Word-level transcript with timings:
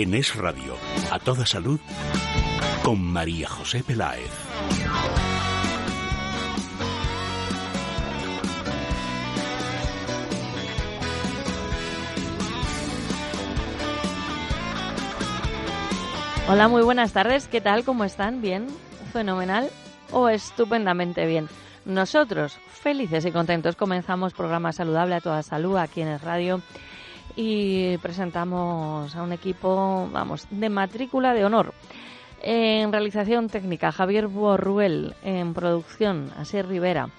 En 0.00 0.14
Es 0.14 0.34
Radio, 0.34 0.76
a 1.10 1.18
toda 1.18 1.44
salud, 1.44 1.78
con 2.82 3.02
María 3.02 3.46
José 3.46 3.84
Peláez. 3.84 4.30
Hola, 16.48 16.68
muy 16.68 16.80
buenas 16.82 17.12
tardes. 17.12 17.46
¿Qué 17.48 17.60
tal? 17.60 17.84
¿Cómo 17.84 18.04
están? 18.04 18.40
¿Bien? 18.40 18.68
¿Fenomenal? 19.12 19.68
¿O 20.12 20.30
estupendamente 20.30 21.26
bien? 21.26 21.46
Nosotros, 21.84 22.58
felices 22.70 23.26
y 23.26 23.32
contentos, 23.32 23.76
comenzamos 23.76 24.32
programa 24.32 24.72
saludable 24.72 25.16
a 25.16 25.20
toda 25.20 25.42
salud 25.42 25.76
aquí 25.76 26.00
en 26.00 26.08
el 26.08 26.20
radio 26.20 26.62
y 27.36 27.96
presentamos 27.98 29.14
a 29.14 29.22
un 29.22 29.32
equipo, 29.32 30.08
vamos, 30.12 30.46
de 30.50 30.68
matrícula 30.68 31.34
de 31.34 31.44
honor. 31.44 31.74
En 32.42 32.90
realización 32.90 33.48
técnica, 33.48 33.92
Javier 33.92 34.26
Borruel. 34.26 35.14
En 35.22 35.52
producción, 35.52 36.30
Asier 36.38 36.66
Rivera. 36.66 37.10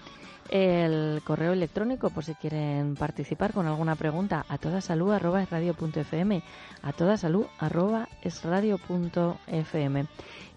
El 0.51 1.21
correo 1.23 1.53
electrónico, 1.53 2.09
por 2.09 2.25
si 2.25 2.35
quieren 2.35 2.95
participar 2.95 3.53
con 3.53 3.67
alguna 3.67 3.95
pregunta, 3.95 4.45
a 4.49 4.57
toda 4.57 4.81
salud 4.81 5.13
arroba 5.13 5.41
es 5.41 5.49
radio 5.49 5.73
punto 5.73 6.01
fm, 6.01 6.43
a 6.81 6.91
toda 6.91 7.15
salud 7.15 7.45
arroba 7.57 8.09
es 8.21 8.43
radio 8.43 8.77
punto 8.77 9.37
fm. 9.47 10.07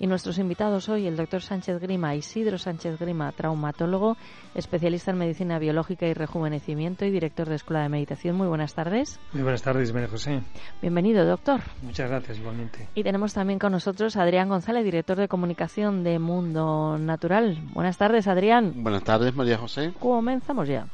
Y 0.01 0.09
nuestros 0.09 0.39
invitados 0.39 0.89
hoy, 0.89 1.07
el 1.07 1.17
doctor 1.17 1.43
Sánchez 1.43 1.81
Grima, 1.81 2.17
Isidro 2.17 2.59
Sánchez 2.59 2.99
Grima, 2.99 3.31
traumatólogo, 3.31 4.17
especialista 4.57 5.13
en 5.13 5.19
medicina 5.19 5.61
biológica 5.61 6.09
y 6.09 6.15
rejuvenecimiento 6.15 7.05
y 7.05 7.13
director 7.13 7.49
de 7.49 7.55
Escuela 7.55 7.85
de 7.85 7.91
Meditación. 7.91 8.35
Muy 8.35 8.49
buenas 8.49 8.75
tardes. 8.75 9.21
Muy 9.33 9.45
buenas 9.45 9.63
tardes, 9.63 9.93
María 9.93 10.09
José. 10.09 10.41
Bienvenido, 10.83 11.25
doctor. 11.25 11.61
Muchas 11.83 12.11
gracias, 12.11 12.39
igualmente. 12.39 12.89
Y 12.97 13.05
tenemos 13.05 13.33
también 13.33 13.61
con 13.61 13.71
nosotros 13.71 14.17
a 14.17 14.23
Adrián 14.23 14.49
González, 14.49 14.85
director 14.85 15.17
de 15.17 15.29
comunicación 15.29 16.03
de 16.03 16.19
Mundo 16.19 16.99
Natural. 16.99 17.57
Buenas 17.73 17.97
tardes, 17.97 18.27
Adrián. 18.27 18.83
Buenas 18.83 19.05
tardes, 19.05 19.33
María 19.37 19.59
José. 19.59 19.84
Comenzamos 19.93 20.69
ya. 20.69 20.87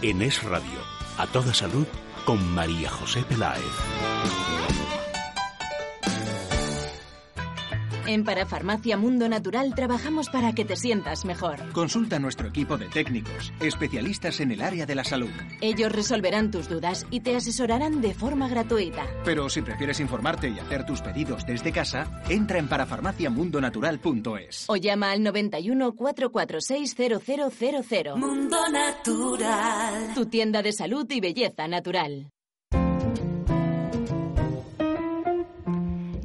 En 0.00 0.22
Es 0.22 0.42
Radio, 0.42 0.78
a 1.18 1.26
toda 1.26 1.52
salud, 1.52 1.86
con 2.24 2.54
María 2.54 2.88
José 2.88 3.22
Peláez. 3.28 3.62
En 8.08 8.24
Parafarmacia 8.24 8.96
Mundo 8.96 9.28
Natural 9.28 9.74
trabajamos 9.74 10.30
para 10.30 10.54
que 10.54 10.64
te 10.64 10.76
sientas 10.76 11.26
mejor. 11.26 11.58
Consulta 11.72 12.16
a 12.16 12.18
nuestro 12.18 12.48
equipo 12.48 12.78
de 12.78 12.88
técnicos, 12.88 13.52
especialistas 13.60 14.40
en 14.40 14.50
el 14.50 14.62
área 14.62 14.86
de 14.86 14.94
la 14.94 15.04
salud. 15.04 15.28
Ellos 15.60 15.92
resolverán 15.92 16.50
tus 16.50 16.70
dudas 16.70 17.06
y 17.10 17.20
te 17.20 17.36
asesorarán 17.36 18.00
de 18.00 18.14
forma 18.14 18.48
gratuita. 18.48 19.04
Pero 19.26 19.50
si 19.50 19.60
prefieres 19.60 20.00
informarte 20.00 20.48
y 20.48 20.58
hacer 20.58 20.86
tus 20.86 21.02
pedidos 21.02 21.44
desde 21.44 21.70
casa, 21.70 22.22
entra 22.30 22.58
en 22.58 22.68
parafarmaciamundonatural.es. 22.68 24.64
O 24.70 24.76
llama 24.76 25.10
al 25.10 25.22
91 25.22 25.94
446 25.94 26.96
0000. 26.96 28.16
Mundo 28.16 28.56
Natural. 28.72 30.14
Tu 30.14 30.24
tienda 30.24 30.62
de 30.62 30.72
salud 30.72 31.04
y 31.10 31.20
belleza 31.20 31.68
natural. 31.68 32.30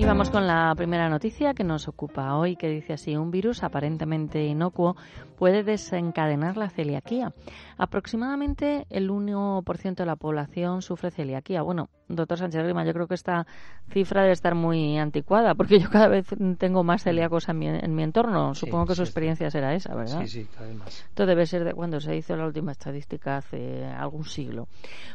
Y 0.03 0.05
vamos 0.05 0.29
con 0.29 0.47
la 0.47 0.73
primera 0.75 1.07
noticia 1.07 1.53
que 1.53 1.63
nos 1.63 1.87
ocupa 1.87 2.35
hoy, 2.35 2.57
que 2.57 2.67
dice 2.67 2.91
así, 2.91 3.15
un 3.15 3.31
virus 3.31 3.63
aparentemente 3.63 4.43
inocuo 4.43 4.97
puede 5.37 5.63
desencadenar 5.63 6.57
la 6.57 6.69
celiaquía. 6.69 7.33
Aproximadamente 7.77 8.85
el 8.89 9.09
1% 9.09 9.95
de 9.95 10.05
la 10.05 10.17
población 10.17 10.81
sufre 10.81 11.09
celiaquía. 11.09 11.61
Bueno, 11.61 11.89
doctor 12.07 12.37
Sánchez 12.37 12.63
Grima, 12.63 12.85
yo 12.85 12.93
creo 12.93 13.07
que 13.07 13.15
esta 13.15 13.45
cifra 13.89 14.21
debe 14.21 14.33
estar 14.33 14.55
muy 14.55 14.97
anticuada, 14.97 15.55
porque 15.55 15.79
yo 15.79 15.89
cada 15.89 16.07
vez 16.07 16.27
tengo 16.57 16.83
más 16.83 17.03
celíacos 17.03 17.49
en 17.49 17.59
mi, 17.59 17.67
en 17.67 17.95
mi 17.95 18.03
entorno. 18.03 18.55
Supongo 18.55 18.87
que 18.87 18.95
su 18.95 19.03
experiencia 19.03 19.49
será 19.49 19.73
esa, 19.73 19.95
¿verdad? 19.95 20.21
Sí, 20.21 20.27
sí, 20.27 20.47
cada 20.53 20.67
vez 20.67 20.77
más. 20.77 21.05
Esto 21.09 21.25
debe 21.25 21.45
ser 21.45 21.63
de 21.63 21.73
cuando 21.73 21.99
se 21.99 22.15
hizo 22.15 22.35
la 22.35 22.45
última 22.45 22.71
estadística 22.71 23.37
hace 23.37 23.85
algún 23.85 24.25
siglo. 24.25 24.67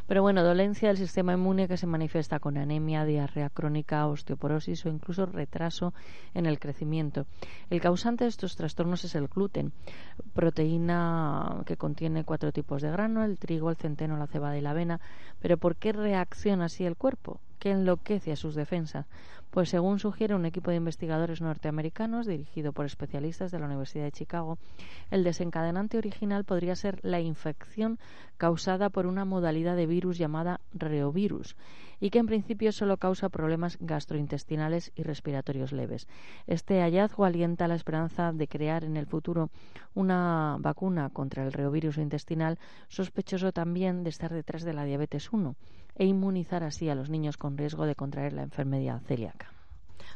Pero 0.07 0.21
bueno, 0.21 0.43
dolencia 0.43 0.89
del 0.89 0.97
sistema 0.97 1.33
inmune 1.33 1.67
que 1.67 1.77
se 1.77 1.87
manifiesta 1.87 2.39
con 2.39 2.57
anemia, 2.57 3.05
diarrea 3.05 3.49
crónica, 3.49 4.07
osteoporosis 4.07 4.85
o 4.85 4.89
incluso 4.89 5.25
retraso 5.25 5.93
en 6.33 6.45
el 6.45 6.59
crecimiento. 6.59 7.25
El 7.69 7.81
causante 7.81 8.23
de 8.23 8.29
estos 8.29 8.55
trastornos 8.55 9.03
es 9.03 9.15
el 9.15 9.27
gluten, 9.27 9.71
proteína 10.33 11.63
que 11.65 11.77
contiene 11.77 12.23
cuatro 12.23 12.51
tipos 12.51 12.81
de 12.81 12.91
grano, 12.91 13.23
el 13.23 13.37
trigo, 13.37 13.69
el 13.69 13.75
centeno, 13.75 14.17
la 14.17 14.27
cebada 14.27 14.57
y 14.57 14.61
la 14.61 14.71
avena. 14.71 14.99
Pero 15.41 15.57
¿por 15.57 15.75
qué 15.75 15.93
reacciona 15.93 16.65
así 16.65 16.85
el 16.89 16.97
cuerpo? 16.97 17.41
¿Qué 17.59 17.71
enloquece 17.71 18.31
a 18.31 18.35
sus 18.35 18.55
defensas? 18.55 19.07
Pues 19.51 19.69
según 19.69 19.97
sugiere 19.97 20.35
un 20.35 20.45
equipo 20.45 20.69
de 20.69 20.77
investigadores 20.77 21.41
norteamericanos 21.41 22.27
dirigido 22.27 22.71
por 22.71 22.85
especialistas 22.85 23.51
de 23.51 23.57
la 23.57 23.65
Universidad 23.65 24.03
de 24.03 24.11
Chicago, 24.11 24.59
el 25.09 25.23
desencadenante 25.23 25.97
original 25.97 26.43
podría 26.43 26.75
ser 26.75 26.99
la 27.01 27.19
infección 27.19 27.97
causada 28.37 28.91
por 28.91 29.07
una 29.07 29.25
modalidad 29.25 29.75
de 29.75 29.87
virus 29.87 30.19
llamada 30.19 30.61
reovirus 30.71 31.55
y 31.99 32.11
que 32.11 32.19
en 32.19 32.27
principio 32.27 32.71
solo 32.71 32.97
causa 32.97 33.29
problemas 33.29 33.77
gastrointestinales 33.81 34.91
y 34.95 35.01
respiratorios 35.01 35.71
leves. 35.71 36.07
Este 36.45 36.81
hallazgo 36.81 37.25
alienta 37.25 37.67
la 37.67 37.75
esperanza 37.75 38.31
de 38.31 38.47
crear 38.47 38.83
en 38.83 38.97
el 38.97 39.07
futuro 39.07 39.49
una 39.95 40.57
vacuna 40.59 41.09
contra 41.09 41.43
el 41.43 41.53
reovirus 41.53 41.97
intestinal 41.97 42.59
sospechoso 42.87 43.51
también 43.51 44.03
de 44.03 44.11
estar 44.11 44.31
detrás 44.31 44.63
de 44.63 44.73
la 44.73 44.85
diabetes 44.85 45.33
1 45.33 45.55
e 45.95 46.05
inmunizar 46.05 46.63
así 46.63 46.87
a 46.87 46.95
los 46.95 47.09
niños 47.09 47.37
con 47.37 47.57
riesgo 47.57 47.85
de 47.85 47.95
contraer 47.95 48.33
la 48.33 48.43
enfermedad 48.43 49.01
celíaca. 49.01 49.38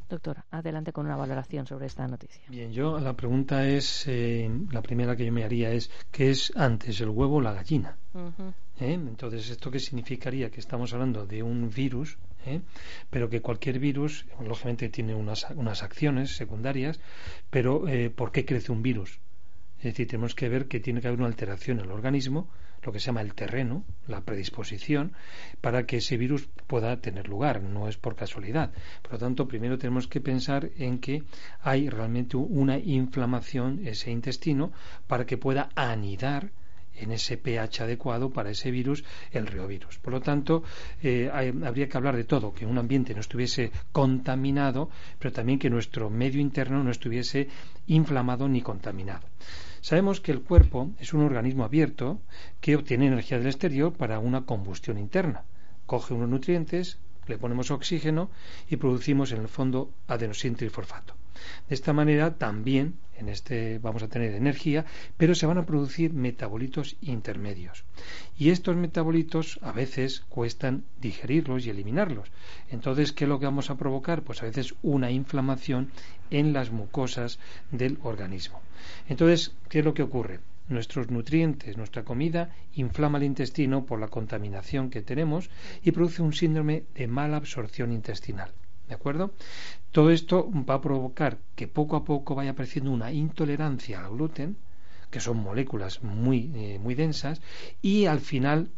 Doctor, 0.10 0.44
adelante 0.52 0.92
con 0.92 1.06
una 1.06 1.16
valoración 1.16 1.66
sobre 1.66 1.88
esta 1.88 2.08
noticia. 2.08 2.42
Bien, 2.50 2.72
yo 2.72 3.00
la 3.00 3.14
pregunta 3.14 3.68
es, 3.68 4.06
eh, 4.08 4.50
la 4.72 4.82
primera 4.82 5.16
que 5.16 5.26
yo 5.26 5.32
me 5.32 5.44
haría 5.44 5.72
es, 5.72 5.90
¿qué 6.12 6.30
es 6.30 6.52
antes, 6.56 7.00
el 7.02 7.10
huevo 7.10 7.38
o 7.38 7.42
la 7.42 7.54
gallina? 7.54 7.98
¿Eh? 8.80 8.94
Entonces, 8.94 9.50
¿esto 9.50 9.72
qué 9.72 9.80
significaría? 9.80 10.50
Que 10.50 10.60
estamos 10.60 10.94
hablando 10.94 11.26
de 11.26 11.42
un 11.42 11.70
virus, 11.70 12.18
¿eh? 12.46 12.62
pero 13.10 13.30
que 13.30 13.42
cualquier 13.42 13.80
virus, 13.80 14.26
lógicamente, 14.40 14.90
tiene 14.90 15.16
unas, 15.16 15.48
unas 15.56 15.84
acciones 15.84 16.36
secundarias, 16.36 17.00
pero 17.50 17.86
¿por 18.16 18.32
qué 18.32 18.46
crece 18.46 18.72
un 18.72 18.82
virus? 18.82 19.20
Es 19.78 19.86
decir, 19.86 20.08
tenemos 20.08 20.36
que 20.36 20.48
ver 20.48 20.68
que 20.68 20.80
tiene 20.80 21.02
que 21.02 21.08
haber 21.08 21.20
una 21.20 21.28
alteración 21.28 21.80
en 21.80 21.86
el 21.86 21.92
organismo, 21.92 22.48
lo 22.86 22.92
que 22.92 23.00
se 23.00 23.08
llama 23.08 23.22
el 23.22 23.34
terreno, 23.34 23.84
la 24.08 24.22
predisposición, 24.22 25.14
para 25.62 25.86
que 25.86 25.98
ese 25.98 26.18
virus 26.18 26.48
pueda 26.68 26.98
tener 26.98 27.28
lugar, 27.28 27.62
no 27.62 27.88
es 27.88 27.98
por 27.98 28.16
casualidad. 28.16 28.72
Por 29.02 29.14
lo 29.14 29.20
tanto, 29.20 29.48
primero 29.48 29.78
tenemos 29.78 30.08
que 30.08 30.22
pensar 30.22 30.70
en 30.78 31.00
que 31.00 31.24
hay 31.62 31.90
realmente 31.90 32.38
una 32.38 32.78
inflamación 32.78 33.82
ese 33.86 34.12
intestino 34.12 34.72
para 35.08 35.26
que 35.26 35.38
pueda 35.38 35.70
anidar 35.76 36.52
en 36.96 37.12
ese 37.12 37.38
pH 37.38 37.84
adecuado 37.84 38.32
para 38.32 38.52
ese 38.52 38.72
virus, 38.72 39.04
el 39.32 39.48
reovirus. 39.48 39.98
Por 40.00 40.14
lo 40.14 40.22
tanto, 40.22 40.64
eh, 41.02 41.30
habría 41.32 41.90
que 41.90 41.98
hablar 41.98 42.16
de 42.16 42.24
todo, 42.24 42.54
que 42.54 42.66
un 42.66 42.78
ambiente 42.78 43.14
no 43.14 43.22
estuviese 43.22 43.72
contaminado, 43.92 44.90
pero 45.20 45.32
también 45.32 45.60
que 45.60 45.70
nuestro 45.70 46.10
medio 46.10 46.40
interno 46.40 46.84
no 46.84 46.92
estuviese 46.92 47.48
inflamado 47.88 48.48
ni 48.48 48.62
contaminado. 48.62 49.26
Sabemos 49.84 50.22
que 50.22 50.32
el 50.32 50.40
cuerpo 50.40 50.92
es 50.98 51.14
un 51.14 51.24
organismo 51.24 51.66
abierto 51.66 52.22
que 52.62 52.78
obtiene 52.78 53.08
energía 53.08 53.38
del 53.38 53.48
exterior 53.48 53.92
para 53.92 54.18
una 54.18 54.46
combustión 54.46 54.98
interna. 54.98 55.44
Coge 55.86 56.14
unos 56.14 56.30
nutrientes, 56.30 57.00
le 57.28 57.38
ponemos 57.38 57.70
oxígeno 57.70 58.32
y 58.70 58.78
producimos 58.78 59.34
en 59.34 59.42
el 59.42 59.50
fondo 59.50 59.92
adenosín 60.08 60.56
trifosfato. 60.56 61.16
De 61.68 61.76
esta 61.76 61.92
manera 61.92 62.38
también 62.38 62.96
en 63.18 63.30
este 63.30 63.80
vamos 63.80 64.04
a 64.04 64.08
tener 64.08 64.34
energía, 64.34 64.86
pero 65.18 65.36
se 65.36 65.46
van 65.46 65.58
a 65.58 65.66
producir 65.66 66.14
metabolitos 66.14 66.96
intermedios. 67.02 67.84
Y 68.38 68.50
estos 68.50 68.76
metabolitos 68.76 69.60
a 69.62 69.72
veces 69.72 70.22
cuestan 70.30 70.84
digerirlos 71.02 71.66
y 71.66 71.70
eliminarlos. 71.70 72.32
Entonces, 72.70 73.12
¿qué 73.12 73.26
es 73.26 73.30
lo 73.30 73.40
que 73.40 73.46
vamos 73.46 73.70
a 73.70 73.78
provocar? 73.78 74.24
Pues 74.24 74.42
a 74.42 74.46
veces 74.46 74.76
una 74.82 75.12
inflamación 75.12 75.92
en 76.32 76.54
las 76.54 76.72
mucosas 76.72 77.40
del 77.72 77.98
organismo. 78.04 78.62
Entonces, 79.08 79.54
¿qué 79.70 79.80
es 79.80 79.86
lo 79.86 79.94
que 79.94 80.04
ocurre? 80.04 80.40
Nuestros 80.70 81.12
nutrientes, 81.12 81.78
nuestra 81.78 82.04
comida, 82.04 82.56
inflama 82.76 83.18
el 83.18 83.26
intestino 83.26 83.86
por 83.86 84.00
la 84.00 84.08
contaminación 84.08 84.90
que 84.90 85.02
tenemos 85.02 85.50
y 85.84 85.92
produce 85.92 86.22
un 86.22 86.34
síndrome 86.34 86.84
de 86.96 87.08
mala 87.08 87.38
absorción 87.38 87.92
intestinal. 87.92 88.52
¿De 88.88 88.96
acuerdo? 88.96 89.32
Todo 89.92 90.12
esto 90.12 90.50
va 90.52 90.76
a 90.76 90.82
provocar 90.82 91.38
que 91.56 91.68
poco 91.68 91.96
a 91.96 92.04
poco 92.04 92.36
vaya 92.36 92.52
apareciendo 92.52 92.92
una 92.92 93.12
intolerancia 93.12 94.04
al 94.04 94.12
gluten, 94.12 94.58
que 95.10 95.20
son 95.20 95.38
moléculas 95.38 96.04
muy, 96.04 96.52
eh, 96.56 96.80
muy 96.80 96.96
densas, 96.96 97.42
y 97.82 98.06
al 98.06 98.20
final 98.20 98.70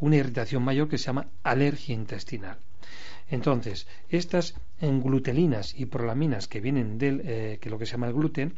una 0.00 0.16
irritación 0.16 0.62
mayor 0.62 0.88
que 0.88 0.98
se 0.98 1.06
llama 1.06 1.28
alergia 1.42 1.94
intestinal. 1.94 2.58
Entonces, 3.30 3.86
estas 4.10 4.54
glutelinas 4.80 5.74
y 5.78 5.86
prolaminas 5.86 6.46
que 6.46 6.60
vienen 6.60 6.98
del, 6.98 7.22
eh, 7.24 7.58
que 7.60 7.70
lo 7.70 7.78
que 7.78 7.86
se 7.86 7.92
llama 7.92 8.08
el 8.08 8.14
gluten, 8.14 8.54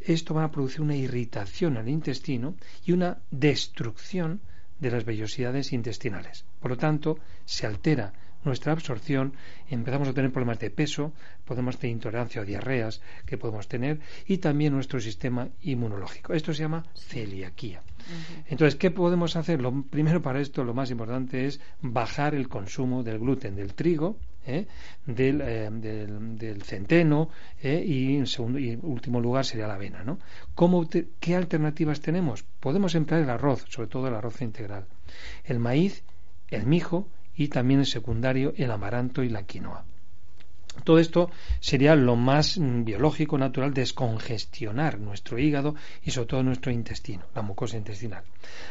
esto 0.00 0.34
va 0.34 0.44
a 0.44 0.50
producir 0.50 0.82
una 0.82 0.94
irritación 0.94 1.76
al 1.76 1.88
intestino 1.88 2.54
y 2.84 2.92
una 2.92 3.18
destrucción 3.30 4.40
de 4.78 4.90
las 4.90 5.04
vellosidades 5.04 5.72
intestinales. 5.72 6.44
Por 6.60 6.70
lo 6.72 6.76
tanto, 6.76 7.18
se 7.44 7.66
altera 7.66 8.12
nuestra 8.44 8.72
absorción, 8.72 9.34
empezamos 9.68 10.08
a 10.08 10.12
tener 10.12 10.30
problemas 10.30 10.58
de 10.58 10.70
peso, 10.70 11.12
podemos 11.44 11.78
tener 11.78 11.94
intolerancia 11.94 12.42
o 12.42 12.44
diarreas 12.44 13.00
que 13.26 13.38
podemos 13.38 13.68
tener 13.68 14.00
y 14.26 14.38
también 14.38 14.72
nuestro 14.72 15.00
sistema 15.00 15.48
inmunológico. 15.62 16.32
Esto 16.32 16.52
se 16.52 16.62
llama 16.62 16.84
celiaquía. 16.94 17.82
Entonces, 18.48 18.76
¿qué 18.76 18.90
podemos 18.90 19.36
hacer? 19.36 19.60
Lo 19.60 19.82
primero 19.82 20.20
para 20.20 20.40
esto, 20.40 20.62
lo 20.64 20.74
más 20.74 20.90
importante 20.90 21.46
es 21.46 21.60
bajar 21.80 22.34
el 22.34 22.48
consumo 22.48 23.02
del 23.02 23.18
gluten, 23.18 23.56
del 23.56 23.74
trigo, 23.74 24.18
¿eh? 24.46 24.66
Eh, 25.06 25.70
del, 25.72 26.62
centeno 26.62 27.30
¿eh? 27.62 27.82
y 27.86 28.16
en 28.16 28.26
segundo 28.26 28.58
y 28.58 28.78
último 28.82 29.20
lugar 29.20 29.44
sería 29.44 29.66
la 29.66 29.74
avena. 29.74 30.04
¿no? 30.04 30.18
¿Qué 31.20 31.36
alternativas 31.36 32.00
tenemos? 32.00 32.44
Podemos 32.60 32.94
emplear 32.94 33.22
el 33.22 33.30
arroz, 33.30 33.64
sobre 33.68 33.88
todo 33.88 34.08
el 34.08 34.14
arroz 34.14 34.42
integral, 34.42 34.86
el 35.44 35.58
maíz, 35.58 36.04
el 36.50 36.66
mijo 36.66 37.08
y 37.36 37.48
también 37.48 37.80
en 37.80 37.86
secundario 37.86 38.54
el 38.56 38.70
amaranto 38.70 39.22
y 39.22 39.28
la 39.28 39.44
quinoa. 39.44 39.84
Todo 40.82 40.98
esto 40.98 41.30
sería 41.60 41.94
lo 41.94 42.16
más 42.16 42.58
mm, 42.58 42.84
biológico, 42.84 43.38
natural, 43.38 43.72
descongestionar 43.72 44.98
nuestro 44.98 45.38
hígado 45.38 45.76
y 46.02 46.10
sobre 46.10 46.26
todo 46.26 46.42
nuestro 46.42 46.72
intestino, 46.72 47.24
la 47.34 47.42
mucosa 47.42 47.76
intestinal. 47.76 48.24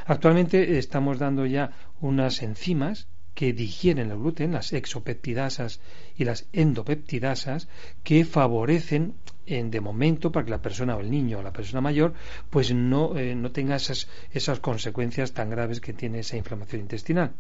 Actualmente 0.06 0.77
estamos 0.77 1.18
dando 1.18 1.45
ya 1.45 1.71
unas 2.01 2.42
enzimas 2.44 3.07
que 3.33 3.54
digieren 3.54 4.12
el 4.12 4.18
gluten, 4.18 4.51
las 4.51 4.74
exopeptidasas 4.74 5.80
y 6.18 6.25
las 6.25 6.45
endopeptidasas, 6.54 7.68
que 8.04 8.25
favorecen 8.25 9.15
en, 9.45 9.71
de 9.71 9.81
momento 9.81 10.31
para 10.31 10.45
que 10.45 10.51
la 10.51 10.61
persona 10.61 10.95
o 10.95 11.01
el 11.01 11.11
niño 11.11 11.39
o 11.39 11.43
la 11.43 11.53
persona 11.53 11.81
mayor 11.81 12.13
pues 12.49 12.73
no, 12.73 13.17
eh, 13.17 13.35
no 13.35 13.51
tenga 13.51 13.75
esas, 13.75 14.07
esas 14.31 14.59
consecuencias 14.59 15.33
tan 15.33 15.49
graves 15.49 15.81
que 15.81 15.93
tiene 15.93 16.19
esa 16.19 16.37
inflamación 16.37 16.81
intestinal. 16.81 17.31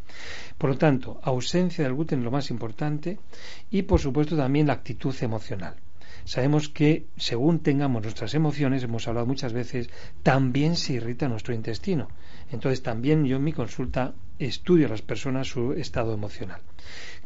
Por 0.57 0.71
lo 0.71 0.77
tanto, 0.77 1.19
ausencia 1.23 1.83
del 1.83 1.93
gluten 1.93 2.19
es 2.19 2.25
lo 2.25 2.31
más 2.31 2.49
importante 2.49 3.19
y 3.69 3.83
por 3.83 3.99
supuesto 3.99 4.35
también 4.35 4.67
la 4.67 4.73
actitud 4.73 5.15
emocional. 5.21 5.75
Sabemos 6.25 6.69
que 6.69 7.05
según 7.17 7.59
tengamos 7.59 8.01
nuestras 8.03 8.33
emociones, 8.33 8.83
hemos 8.83 9.07
hablado 9.07 9.27
muchas 9.27 9.51
veces, 9.51 9.89
también 10.21 10.75
se 10.77 10.93
irrita 10.93 11.27
nuestro 11.27 11.53
intestino. 11.53 12.07
Entonces 12.51 12.81
también 12.81 13.25
yo 13.25 13.37
en 13.37 13.43
mi 13.43 13.51
consulta 13.51 14.13
estudio 14.39 14.87
a 14.87 14.89
las 14.91 15.01
personas 15.01 15.47
su 15.47 15.73
estado 15.73 16.13
emocional. 16.13 16.61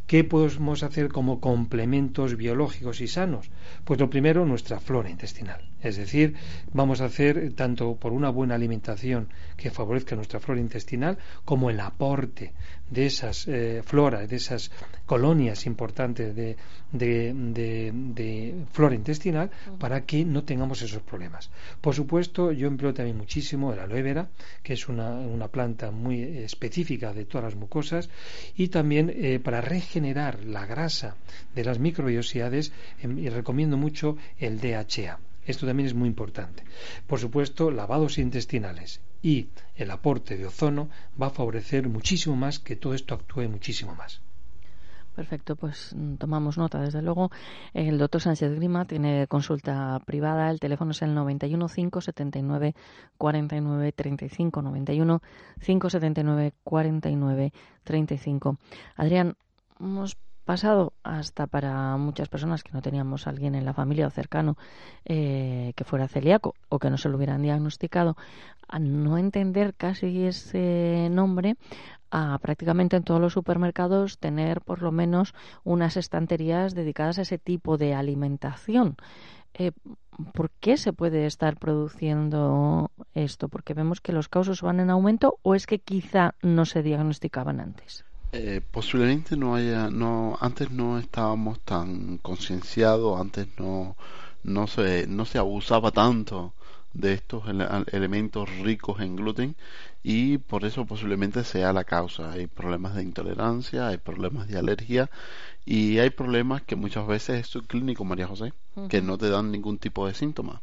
¿Qué 0.08 0.24
podemos 0.24 0.84
hacer 0.84 1.10
como 1.10 1.42
complementos 1.42 2.38
biológicos 2.38 3.02
y 3.02 3.10
sanos? 3.10 3.50
Pues 3.84 4.00
lo 4.00 4.10
primero, 4.10 4.46
nuestra 4.46 4.80
flora 4.80 5.10
intestinal. 5.10 5.60
Es 5.82 5.98
decir, 5.98 6.36
vamos 6.72 7.02
a 7.02 7.06
hacer 7.06 7.54
tanto 7.54 7.98
por 7.98 8.14
una 8.14 8.30
buena 8.30 8.56
alimentación 8.56 9.28
que 9.58 9.70
favorezca 9.70 10.16
nuestra 10.16 10.40
flora 10.40 10.62
intestinal, 10.62 11.18
como 11.44 11.70
el 11.70 11.82
aporte 11.82 12.54
de 12.90 13.06
esas 13.06 13.50
eh, 13.50 13.82
floras, 13.86 14.30
de 14.30 14.38
esas 14.38 14.72
colonias 15.06 15.66
importantes 15.66 16.34
de, 16.34 16.56
de, 16.94 18.56
flora 18.72 18.96
intestinal, 18.96 19.52
para 19.78 20.06
que 20.06 20.24
no 20.24 20.46
tengamos 20.46 20.82
esos 20.82 21.02
problemas. 21.02 21.52
Por 21.82 21.94
supuesto, 21.94 22.54
yo 22.54 22.68
empleo 22.68 22.94
también 22.94 23.18
muchísimo 23.18 23.74
el 23.74 23.80
aloe 23.80 24.02
vera, 24.02 24.30
que 24.64 24.74
es 24.74 24.88
una, 24.88 25.12
una 25.12 25.50
planta 25.50 25.92
muy 25.92 26.22
específica 26.22 27.14
de 27.14 27.26
todas 27.26 27.44
las 27.44 27.56
mucosas, 27.56 28.10
y 28.56 28.70
también 28.70 29.12
eh, 29.14 29.40
para 29.44 29.60
regenerar 29.60 29.97
la 30.00 30.66
grasa 30.66 31.16
de 31.56 31.64
las 31.64 31.80
microbiosidades, 31.80 32.72
em, 33.02 33.18
y 33.20 33.30
recomiendo 33.30 33.78
mucho 33.78 34.18
el 34.38 34.60
DHA. 34.60 35.20
Esto 35.46 35.66
también 35.66 35.88
es 35.88 35.94
muy 35.94 36.10
importante. 36.10 36.64
Por 37.08 37.20
supuesto, 37.20 37.72
lavados 37.72 38.18
intestinales 38.18 39.02
y 39.24 39.48
el 39.76 39.92
aporte 39.92 40.38
de 40.38 40.46
ozono 40.46 40.90
va 41.20 41.28
a 41.28 41.32
favorecer 41.32 41.88
muchísimo 41.88 42.36
más 42.36 42.60
que 42.60 42.76
todo 42.76 42.94
esto 42.94 43.16
actúe 43.16 43.48
muchísimo 43.50 43.96
más. 43.96 44.22
Perfecto, 45.18 45.56
pues 45.56 45.96
mm, 45.96 46.18
tomamos 46.18 46.60
nota, 46.60 46.80
desde 46.80 47.02
luego. 47.02 47.32
El 47.74 47.98
doctor 47.98 48.22
Sánchez 48.22 48.54
Grima 48.54 48.86
tiene 48.86 49.26
consulta 49.26 50.00
privada, 50.06 50.52
el 50.52 50.60
teléfono 50.60 50.92
es 50.92 51.02
el 51.02 51.16
91 51.16 51.68
579 51.70 52.76
49 53.18 53.92
35, 53.94 54.62
91 54.62 55.22
579 55.60 56.54
49 56.64 57.54
35. 57.84 58.58
Adrián, 58.96 59.36
hemos 59.80 60.18
pasado 60.48 60.94
hasta 61.04 61.46
para 61.46 61.98
muchas 61.98 62.30
personas 62.30 62.64
que 62.64 62.72
no 62.72 62.82
teníamos 62.82 63.28
a 63.28 63.32
alguien 63.32 63.54
en 63.54 63.66
la 63.66 63.74
familia 63.74 64.08
o 64.08 64.10
cercano 64.10 64.58
eh, 65.04 65.74
que 65.76 65.84
fuera 65.84 66.08
celíaco 66.08 66.56
o 66.70 66.80
que 66.80 66.90
no 66.90 66.98
se 66.98 67.10
lo 67.10 67.18
hubieran 67.18 67.42
diagnosticado, 67.42 68.16
a 68.68 68.80
no 68.80 69.18
entender 69.18 69.76
casi 69.76 70.26
ese 70.26 71.10
nombre, 71.12 71.58
a 72.12 72.40
prácticamente 72.40 72.96
en 72.96 73.04
todos 73.04 73.20
los 73.20 73.34
supermercados 73.34 74.20
tener 74.20 74.62
por 74.62 74.82
lo 74.82 74.94
menos 74.94 75.36
unas 75.66 75.98
estanterías 75.98 76.74
dedicadas 76.74 77.20
a 77.20 77.24
ese 77.24 77.38
tipo 77.38 77.78
de 77.78 77.94
alimentación. 77.94 78.96
Eh, 79.54 79.74
¿Por 80.34 80.50
qué 80.62 80.78
se 80.78 80.94
puede 80.94 81.26
estar 81.26 81.58
produciendo 81.58 82.92
esto? 83.14 83.50
¿Porque 83.50 83.74
vemos 83.74 84.00
que 84.00 84.14
los 84.14 84.30
casos 84.30 84.62
van 84.62 84.80
en 84.80 84.90
aumento 84.90 85.40
o 85.44 85.56
es 85.56 85.68
que 85.68 85.80
quizá 85.80 86.36
no 86.42 86.66
se 86.66 86.84
diagnosticaban 86.84 87.60
antes? 87.60 88.06
Eh, 88.34 88.62
posiblemente 88.72 89.38
no 89.38 89.56
haya, 89.56 89.90
no, 89.90 90.38
antes 90.42 90.70
no 90.72 91.00
estábamos 91.00 91.60
tan 91.62 92.18
concienciados, 92.18 93.20
antes 93.20 93.48
no, 93.58 93.96
no 94.44 94.68
se, 94.68 95.08
no 95.08 95.26
se 95.26 95.38
abusaba 95.38 95.92
tanto 95.92 96.54
de 96.94 97.14
estos 97.14 97.44
elementos 97.92 98.50
ricos 98.60 99.02
en 99.02 99.16
gluten 99.16 99.56
y 100.04 100.40
por 100.40 100.66
eso 100.66 100.86
posiblemente 100.86 101.44
sea 101.44 101.72
la 101.74 101.84
causa. 101.84 102.32
Hay 102.32 102.48
problemas 102.48 102.96
de 102.96 103.04
intolerancia, 103.04 103.88
hay 103.88 103.98
problemas 103.98 104.48
de 104.48 104.58
alergia 104.58 105.10
y 105.66 106.00
hay 106.00 106.10
problemas 106.10 106.64
que 106.64 106.76
muchas 106.76 107.06
veces 107.06 107.42
es 107.42 107.48
subclínico, 107.48 108.04
María 108.04 108.28
José, 108.28 108.54
que 108.90 109.02
no 109.02 109.18
te 109.18 109.30
dan 109.30 109.52
ningún 109.52 109.78
tipo 109.78 110.08
de 110.08 110.14
síntomas. 110.14 110.62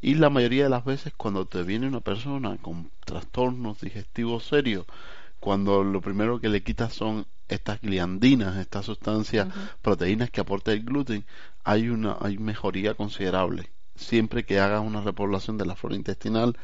Y 0.00 0.14
la 0.14 0.30
mayoría 0.30 0.64
de 0.64 0.70
las 0.70 0.84
veces 0.84 1.12
cuando 1.16 1.44
te 1.46 1.62
viene 1.64 1.86
una 1.88 2.00
persona 2.00 2.56
con 2.62 2.90
trastornos 3.04 3.80
digestivos 3.80 4.44
serios, 4.44 4.86
cuando 5.44 5.84
lo 5.84 6.00
primero 6.00 6.40
que 6.40 6.48
le 6.48 6.62
quitas 6.62 6.94
son 6.94 7.26
estas 7.48 7.78
gliandinas, 7.82 8.56
estas 8.56 8.86
sustancias, 8.86 9.46
proteínas 9.82 10.30
que 10.30 10.40
aporta 10.40 10.72
el 10.72 10.84
gluten, 10.84 11.26
hay 11.64 11.90
una 11.90 12.16
hay 12.18 12.38
mejoría 12.38 12.94
considerable. 12.94 13.70
Siempre 13.94 14.46
que 14.46 14.58
hagas 14.58 14.80
una 14.80 15.02
repoblación 15.02 15.58
de 15.58 15.66
la 15.66 15.76
flora 15.76 15.96
intestinal, 15.96 16.56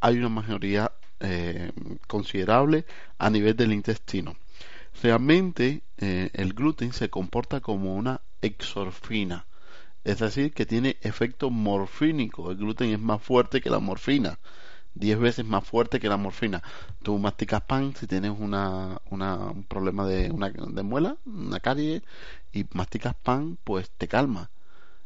hay 0.00 0.18
una 0.18 0.28
mejoría 0.28 0.92
eh, 1.18 1.72
considerable 2.06 2.84
a 3.16 3.30
nivel 3.30 3.56
del 3.56 3.72
intestino. 3.72 4.36
Realmente 5.02 5.80
eh, 5.96 6.28
el 6.34 6.52
gluten 6.52 6.92
se 6.92 7.08
comporta 7.08 7.62
como 7.62 7.94
una 7.94 8.20
exorfina, 8.42 9.46
es 10.04 10.18
decir, 10.18 10.52
que 10.52 10.66
tiene 10.66 10.98
efecto 11.00 11.48
morfínico. 11.48 12.50
El 12.50 12.58
gluten 12.58 12.90
es 12.92 13.00
más 13.00 13.22
fuerte 13.22 13.62
que 13.62 13.70
la 13.70 13.78
morfina. 13.78 14.38
10 14.96 15.18
veces 15.18 15.44
más 15.44 15.64
fuerte 15.64 16.00
que 16.00 16.08
la 16.08 16.16
morfina. 16.16 16.62
Tú 17.02 17.18
masticas 17.18 17.62
pan 17.62 17.94
si 17.94 18.06
tienes 18.06 18.32
una, 18.38 19.00
un 19.10 19.64
problema 19.68 20.06
de, 20.06 20.30
una, 20.30 20.50
de 20.50 20.82
muela, 20.82 21.16
una 21.26 21.60
carie, 21.60 22.02
y 22.52 22.66
masticas 22.72 23.14
pan, 23.14 23.58
pues 23.64 23.90
te 23.90 24.08
calma. 24.08 24.50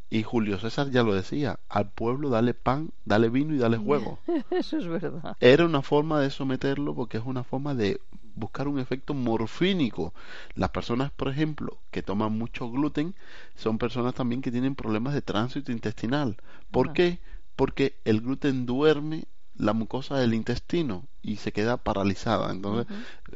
Y 0.09 0.25
Julio 0.25 0.59
César 0.59 0.91
ya 0.91 1.03
lo 1.05 1.15
decía, 1.15 1.61
al 1.69 1.91
pueblo 1.91 2.31
dale 2.31 2.55
pan, 2.55 2.91
dale 3.05 3.29
vino 3.29 3.55
y 3.55 3.59
dale 3.59 3.77
juego. 3.79 4.19
Eso 4.51 4.79
es 4.79 4.87
verdad. 4.87 5.37
Era 5.41 5.65
una 5.65 5.83
forma 5.83 6.21
de 6.21 6.31
someterlo 6.31 6.95
porque 6.95 7.19
es 7.19 7.25
una 7.25 7.45
forma 7.45 7.75
de 7.75 8.01
buscar 8.35 8.69
un 8.69 8.79
efecto 8.79 9.15
morfínico. 9.15 10.15
Las 10.55 10.71
personas, 10.71 11.11
por 11.11 11.29
ejemplo, 11.29 11.79
que 11.91 12.03
toman 12.03 12.37
mucho 12.37 12.71
gluten, 12.71 13.15
son 13.55 13.79
personas 13.79 14.15
también 14.15 14.41
que 14.41 14.51
tienen 14.51 14.75
problemas 14.75 15.15
de 15.15 15.23
tránsito 15.23 15.73
intestinal. 15.73 16.37
¿Por 16.71 16.93
qué? 16.93 17.21
Porque 17.55 17.97
el 18.05 18.21
gluten 18.21 18.67
duerme 18.67 19.25
la 19.61 19.73
mucosa 19.73 20.17
del 20.17 20.35
intestino 20.35 21.05
y 21.23 21.37
se 21.37 21.53
queda 21.53 21.77
paralizada. 21.77 22.51
Entonces, 22.51 22.87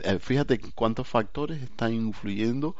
eh, 0.02 0.18
fíjate 0.18 0.58
cuántos 0.74 1.06
factores 1.08 1.62
están 1.62 1.92
influyendo 1.92 2.74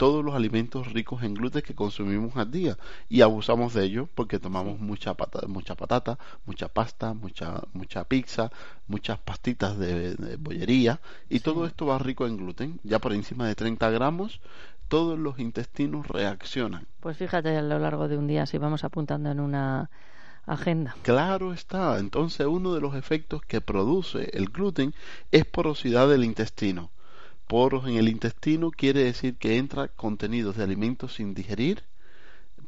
todos 0.00 0.24
los 0.24 0.34
alimentos 0.34 0.94
ricos 0.94 1.22
en 1.24 1.34
gluten 1.34 1.60
que 1.60 1.74
consumimos 1.74 2.34
al 2.38 2.50
día. 2.50 2.78
Y 3.10 3.20
abusamos 3.20 3.74
de 3.74 3.84
ellos 3.84 4.08
porque 4.14 4.38
tomamos 4.38 4.80
mucha 4.80 5.12
patata, 5.12 5.46
mucha 5.46 5.74
patata, 5.74 6.18
mucha 6.46 6.68
pasta, 6.68 7.12
mucha 7.12 7.60
mucha 7.74 8.04
pizza, 8.04 8.50
muchas 8.86 9.18
pastitas 9.18 9.78
de, 9.78 10.36
bollería. 10.38 11.00
Y 11.28 11.40
todo 11.40 11.66
esto 11.66 11.84
va 11.84 11.98
rico 11.98 12.26
en 12.26 12.38
gluten, 12.38 12.80
ya 12.82 12.98
por 12.98 13.12
encima 13.12 13.46
de 13.46 13.54
30 13.54 13.90
gramos. 13.90 14.40
Todos 14.88 15.18
los 15.18 15.38
intestinos 15.38 16.08
reaccionan. 16.08 16.86
Pues 17.00 17.18
fíjate 17.18 17.54
a 17.58 17.60
lo 17.60 17.78
largo 17.78 18.08
de 18.08 18.16
un 18.16 18.26
día 18.26 18.46
si 18.46 18.56
vamos 18.56 18.84
apuntando 18.84 19.30
en 19.30 19.38
una 19.38 19.90
agenda. 20.52 20.96
Claro 21.02 21.52
está. 21.52 21.98
Entonces 21.98 22.46
uno 22.46 22.74
de 22.74 22.80
los 22.80 22.94
efectos 22.94 23.42
que 23.42 23.60
produce 23.60 24.30
el 24.32 24.46
gluten 24.46 24.94
es 25.30 25.44
porosidad 25.44 26.08
del 26.08 26.24
intestino. 26.24 26.90
Poros 27.46 27.88
en 27.88 27.96
el 27.96 28.08
intestino 28.08 28.70
quiere 28.70 29.04
decir 29.04 29.36
que 29.36 29.56
entra 29.56 29.88
contenidos 29.88 30.56
de 30.56 30.62
alimentos 30.62 31.14
sin 31.14 31.34
digerir, 31.34 31.82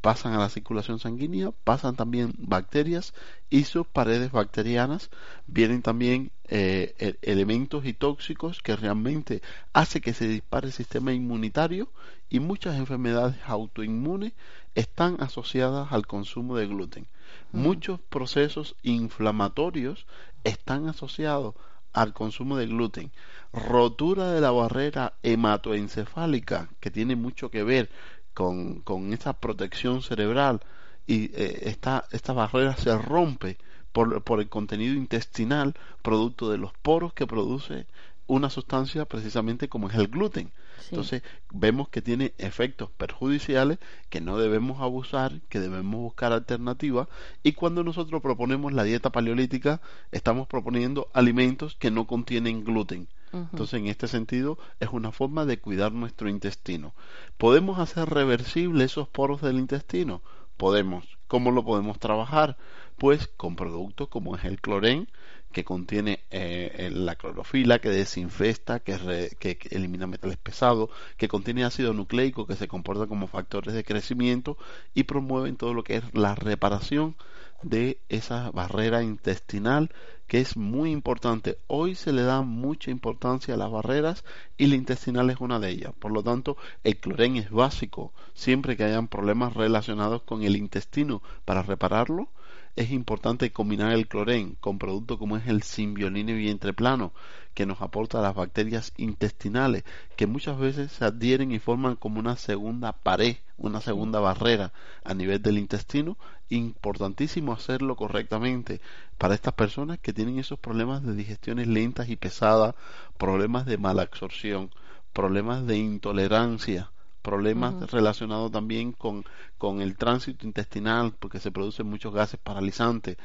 pasan 0.01 0.33
a 0.33 0.39
la 0.39 0.49
circulación 0.49 0.99
sanguínea, 0.99 1.51
pasan 1.63 1.95
también 1.95 2.33
bacterias 2.37 3.13
y 3.49 3.63
sus 3.63 3.87
paredes 3.87 4.33
bacterianas, 4.33 5.09
vienen 5.47 5.81
también 5.81 6.31
eh, 6.49 6.93
e-, 6.99 7.15
elementos 7.21 7.85
y 7.85 7.93
tóxicos 7.93 8.61
que 8.61 8.75
realmente 8.75 9.41
hace 9.71 10.01
que 10.01 10.13
se 10.13 10.27
dispare 10.27 10.67
el 10.67 10.73
sistema 10.73 11.13
inmunitario 11.13 11.89
y 12.29 12.41
muchas 12.41 12.75
enfermedades 12.75 13.37
autoinmunes 13.45 14.33
están 14.75 15.17
asociadas 15.19 15.91
al 15.91 16.07
consumo 16.07 16.57
de 16.57 16.67
gluten. 16.67 17.07
Muchos 17.51 17.99
procesos 17.99 18.75
inflamatorios 18.81 20.05
están 20.43 20.87
asociados 20.87 21.55
al 21.93 22.13
consumo 22.13 22.57
de 22.57 22.67
gluten. 22.67 23.11
Rotura 23.53 24.31
de 24.31 24.41
la 24.41 24.51
barrera 24.51 25.13
hematoencefálica, 25.23 26.69
que 26.79 26.91
tiene 26.91 27.15
mucho 27.15 27.51
que 27.51 27.63
ver 27.63 27.89
con, 28.33 28.81
con 28.81 29.13
esa 29.13 29.33
protección 29.33 30.01
cerebral 30.01 30.61
y 31.05 31.25
eh, 31.35 31.59
esta, 31.63 32.05
esta 32.11 32.33
barrera 32.33 32.75
se 32.75 32.97
rompe 32.97 33.57
por, 33.91 34.23
por 34.23 34.39
el 34.39 34.49
contenido 34.49 34.95
intestinal 34.95 35.75
producto 36.01 36.49
de 36.49 36.57
los 36.57 36.73
poros 36.73 37.13
que 37.13 37.27
produce 37.27 37.85
una 38.25 38.49
sustancia 38.49 39.05
precisamente 39.05 39.69
como 39.69 39.89
es 39.89 39.95
el 39.95 40.07
gluten. 40.07 40.51
Entonces 40.89 41.23
vemos 41.51 41.89
que 41.89 42.01
tiene 42.01 42.33
efectos 42.37 42.89
perjudiciales 42.91 43.79
que 44.09 44.21
no 44.21 44.37
debemos 44.37 44.81
abusar, 44.81 45.41
que 45.49 45.59
debemos 45.59 46.01
buscar 46.01 46.33
alternativas 46.33 47.07
y 47.41 47.53
cuando 47.53 47.83
nosotros 47.83 48.21
proponemos 48.21 48.73
la 48.73 48.83
dieta 48.83 49.11
paleolítica 49.11 49.81
estamos 50.11 50.47
proponiendo 50.47 51.09
alimentos 51.13 51.75
que 51.75 51.91
no 51.91 52.07
contienen 52.07 52.63
gluten. 52.63 53.07
Entonces 53.33 53.79
en 53.79 53.87
este 53.87 54.07
sentido 54.07 54.59
es 54.79 54.89
una 54.91 55.11
forma 55.11 55.45
de 55.45 55.59
cuidar 55.59 55.91
nuestro 55.91 56.29
intestino. 56.29 56.93
¿Podemos 57.37 57.79
hacer 57.79 58.07
reversibles 58.09 58.91
esos 58.91 59.07
poros 59.07 59.41
del 59.41 59.57
intestino? 59.57 60.21
Podemos. 60.55 61.17
¿Cómo 61.27 61.49
lo 61.49 61.65
podemos 61.65 61.97
trabajar? 61.97 62.57
Pues 62.99 63.27
con 63.27 63.55
productos 63.55 64.07
como 64.09 64.35
es 64.35 64.45
el 64.45 64.61
clorén, 64.61 65.07
que 65.53 65.63
contiene 65.63 66.19
eh, 66.31 66.89
la 66.93 67.15
clorofila, 67.15 67.79
que 67.79 67.89
desinfesta, 67.89 68.81
que, 68.81 69.29
que, 69.39 69.57
elimina 69.71 70.07
metales 70.07 70.37
pesados, 70.37 70.89
que 71.15 71.29
contiene 71.29 71.63
ácido 71.63 71.93
nucleico, 71.93 72.45
que 72.45 72.57
se 72.57 72.67
comporta 72.67 73.07
como 73.07 73.27
factores 73.27 73.73
de 73.73 73.85
crecimiento 73.85 74.57
y 74.93 75.03
promueven 75.03 75.55
todo 75.55 75.73
lo 75.73 75.85
que 75.85 75.97
es 75.97 76.03
la 76.13 76.35
reparación 76.35 77.15
de 77.61 77.99
esa 78.09 78.51
barrera 78.51 79.03
intestinal 79.03 79.89
que 80.27 80.39
es 80.39 80.57
muy 80.57 80.91
importante. 80.91 81.57
Hoy 81.67 81.95
se 81.95 82.11
le 82.11 82.23
da 82.23 82.41
mucha 82.41 82.91
importancia 82.91 83.53
a 83.53 83.57
las 83.57 83.71
barreras 83.71 84.23
y 84.57 84.67
la 84.67 84.75
intestinal 84.75 85.29
es 85.29 85.37
una 85.39 85.59
de 85.59 85.69
ellas. 85.69 85.93
Por 85.99 86.11
lo 86.11 86.23
tanto, 86.23 86.57
el 86.83 86.97
clorén 86.97 87.35
es 87.37 87.51
básico 87.51 88.11
siempre 88.33 88.75
que 88.75 88.83
hayan 88.83 89.07
problemas 89.07 89.53
relacionados 89.53 90.23
con 90.23 90.43
el 90.43 90.55
intestino 90.55 91.21
para 91.45 91.63
repararlo 91.63 92.29
es 92.75 92.89
importante 92.91 93.51
combinar 93.51 93.93
el 93.93 94.07
clorén 94.07 94.55
con 94.55 94.79
productos 94.79 95.19
como 95.19 95.37
es 95.37 95.47
el 95.47 95.61
simbioline 95.61 96.33
vientre 96.33 96.73
plano, 96.73 97.13
que 97.53 97.67
nos 97.67 97.81
aporta 97.81 98.21
las 98.21 98.33
bacterias 98.33 98.93
intestinales, 98.97 99.83
que 100.15 100.25
muchas 100.25 100.57
veces 100.57 100.91
se 100.91 101.05
adhieren 101.05 101.51
y 101.51 101.59
forman 101.59 101.95
como 101.95 102.19
una 102.19 102.35
segunda 102.35 102.91
pared, 102.93 103.37
una 103.57 103.79
segunda 103.79 104.19
barrera 104.19 104.73
a 105.03 105.13
nivel 105.13 105.41
del 105.41 105.59
intestino. 105.59 106.17
Importantísimo 106.49 107.53
hacerlo 107.53 107.95
correctamente 107.95 108.81
para 109.19 109.35
estas 109.35 109.53
personas 109.53 109.99
que 109.99 110.13
tienen 110.13 110.39
esos 110.39 110.57
problemas 110.57 111.03
de 111.03 111.13
digestiones 111.13 111.67
lentas 111.67 112.09
y 112.09 112.15
pesadas, 112.15 112.73
problemas 113.17 113.67
de 113.67 113.77
mala 113.77 114.01
absorción, 114.01 114.71
problemas 115.13 115.67
de 115.67 115.77
intolerancia 115.77 116.92
problemas 117.23 117.89
relacionados 117.89 118.51
también 118.51 118.91
con, 118.91 119.25
con 119.57 119.81
el 119.81 119.95
tránsito 119.95 120.45
intestinal, 120.45 121.15
porque 121.17 121.39
se 121.39 121.51
producen 121.51 121.87
muchos 121.87 122.13
gases 122.13 122.39
paralizantes, 122.39 123.17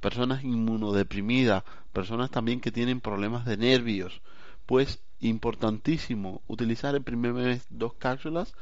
personas 0.00 0.42
inmunodeprimidas, 0.42 1.62
personas 1.92 2.30
también 2.30 2.60
que 2.60 2.72
tienen 2.72 3.00
problemas 3.00 3.44
de 3.44 3.58
nervios, 3.58 4.22
pues 4.66 5.00
importantísimo 5.20 6.42
utilizar 6.48 6.96
el 6.96 7.02
primer 7.02 7.34
mes 7.34 7.66
dos 7.68 7.92
cápsulas, 7.94 8.54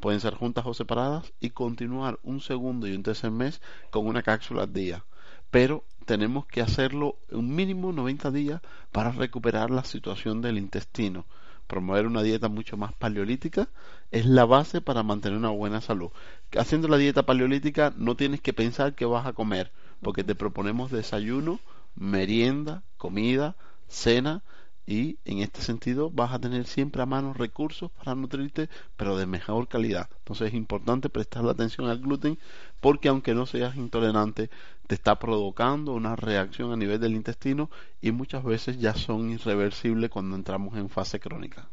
pueden 0.00 0.20
ser 0.20 0.34
juntas 0.34 0.64
o 0.66 0.74
separadas, 0.74 1.32
y 1.40 1.50
continuar 1.50 2.18
un 2.22 2.40
segundo 2.40 2.88
y 2.88 2.94
un 2.94 3.02
tercer 3.02 3.30
mes 3.30 3.60
con 3.90 4.06
una 4.06 4.22
cápsula 4.22 4.62
al 4.62 4.72
día. 4.72 5.04
Pero 5.50 5.84
tenemos 6.06 6.46
que 6.46 6.62
hacerlo 6.62 7.18
un 7.30 7.54
mínimo 7.54 7.92
90 7.92 8.30
días 8.30 8.62
para 8.92 9.12
recuperar 9.12 9.70
la 9.70 9.84
situación 9.84 10.40
del 10.40 10.56
intestino 10.56 11.26
promover 11.68 12.06
una 12.06 12.22
dieta 12.22 12.48
mucho 12.48 12.76
más 12.76 12.92
paleolítica 12.94 13.68
es 14.10 14.26
la 14.26 14.44
base 14.44 14.80
para 14.80 15.04
mantener 15.04 15.38
una 15.38 15.50
buena 15.50 15.80
salud. 15.80 16.10
Haciendo 16.58 16.88
la 16.88 16.96
dieta 16.96 17.24
paleolítica 17.24 17.92
no 17.96 18.16
tienes 18.16 18.40
que 18.40 18.52
pensar 18.52 18.94
qué 18.94 19.04
vas 19.04 19.26
a 19.26 19.34
comer, 19.34 19.70
porque 20.02 20.24
te 20.24 20.34
proponemos 20.34 20.90
desayuno, 20.90 21.60
merienda, 21.94 22.82
comida, 22.96 23.54
cena 23.86 24.42
y 24.88 25.18
en 25.26 25.40
este 25.40 25.60
sentido 25.60 26.10
vas 26.10 26.32
a 26.32 26.38
tener 26.38 26.66
siempre 26.66 27.02
a 27.02 27.06
mano 27.06 27.34
recursos 27.34 27.90
para 27.90 28.14
nutrirte, 28.14 28.70
pero 28.96 29.18
de 29.18 29.26
mejor 29.26 29.68
calidad. 29.68 30.08
Entonces 30.20 30.48
es 30.48 30.54
importante 30.54 31.10
prestar 31.10 31.44
la 31.44 31.52
atención 31.52 31.88
al 31.88 31.98
gluten 31.98 32.38
porque 32.80 33.08
aunque 33.08 33.34
no 33.34 33.44
seas 33.44 33.76
intolerante, 33.76 34.48
te 34.86 34.94
está 34.94 35.18
provocando 35.18 35.92
una 35.92 36.16
reacción 36.16 36.72
a 36.72 36.76
nivel 36.76 37.00
del 37.00 37.16
intestino 37.16 37.68
y 38.00 38.12
muchas 38.12 38.42
veces 38.42 38.78
ya 38.78 38.94
son 38.94 39.28
irreversibles 39.28 40.08
cuando 40.08 40.36
entramos 40.36 40.74
en 40.78 40.88
fase 40.88 41.20
crónica. 41.20 41.68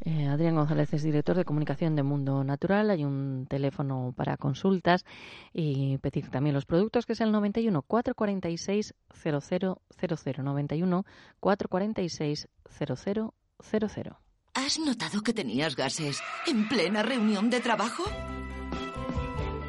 Eh, 0.00 0.26
Adrián 0.26 0.54
González 0.54 0.92
es 0.92 1.02
director 1.02 1.36
de 1.36 1.44
comunicación 1.44 1.96
de 1.96 2.02
Mundo 2.02 2.44
Natural. 2.44 2.90
Hay 2.90 3.04
un 3.04 3.46
teléfono 3.48 4.12
para 4.16 4.36
consultas 4.36 5.04
y 5.52 5.98
pedir 5.98 6.28
también 6.30 6.54
los 6.54 6.66
productos, 6.66 7.06
que 7.06 7.14
es 7.14 7.20
el 7.20 7.32
91 7.32 7.82
446 7.82 8.94
0000. 9.12 10.44
91 10.44 11.04
446 11.40 12.48
0000. 12.78 14.12
¿Has 14.54 14.78
notado 14.78 15.22
que 15.22 15.32
tenías 15.32 15.74
gases 15.74 16.20
en 16.46 16.68
plena 16.68 17.02
reunión 17.02 17.50
de 17.50 17.60
trabajo? 17.60 18.04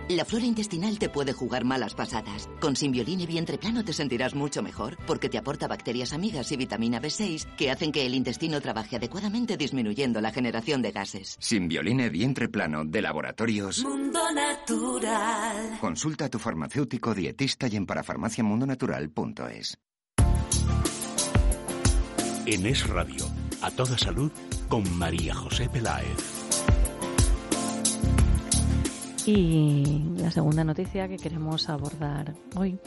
La 0.10 0.24
flora 0.24 0.46
intestinal 0.46 1.00
te 1.00 1.10
puede 1.10 1.34
jugar 1.34 1.66
malas 1.66 1.96
pasadas. 1.96 2.48
Con 2.62 2.76
Simbioline 2.76 3.26
Vientre 3.26 3.58
Plano 3.58 3.84
te 3.84 3.92
sentirás 3.92 4.36
mucho 4.36 4.62
mejor 4.62 4.98
porque 5.08 5.30
te 5.30 5.40
aporta 5.40 5.68
bacterias 5.68 6.14
amigas 6.14 6.52
y 6.52 6.58
vitamina 6.58 7.02
B6 7.02 7.56
que 7.56 7.72
hacen 7.72 7.92
que 7.92 8.06
el 8.06 8.14
intestino 8.14 8.62
trabaje 8.62 8.98
adecuadamente 8.98 9.58
disminuyendo 9.58 10.22
la 10.22 10.32
generación 10.32 10.84
de 10.84 10.92
gases. 10.92 11.38
Simbioline 11.40 12.10
Vientre 12.10 12.50
Plano 12.50 12.86
de 12.86 13.02
Laboratorios 13.02 13.84
Mundo 13.84 14.20
Natural. 14.32 15.80
Consulta 15.82 16.26
a 16.26 16.30
tu 16.30 16.38
farmacéutico 16.38 17.16
dietista 17.16 17.68
y 17.68 17.76
en 17.76 17.88
parafarmaciamundonatural.es. 17.88 19.80
En 22.46 22.66
Es 22.68 22.88
Radio, 22.88 23.26
a 23.64 23.72
toda 23.72 23.98
salud, 23.98 24.32
con 24.70 24.84
María 25.00 25.34
José 25.34 25.68
Peláez. 25.68 26.45
Y 29.28 29.84
la 30.18 30.30
segunda 30.30 30.64
noticia 30.64 31.08
que 31.08 31.18
queremos 31.18 31.68
abordar 31.70 32.36
hoy, 32.56 32.78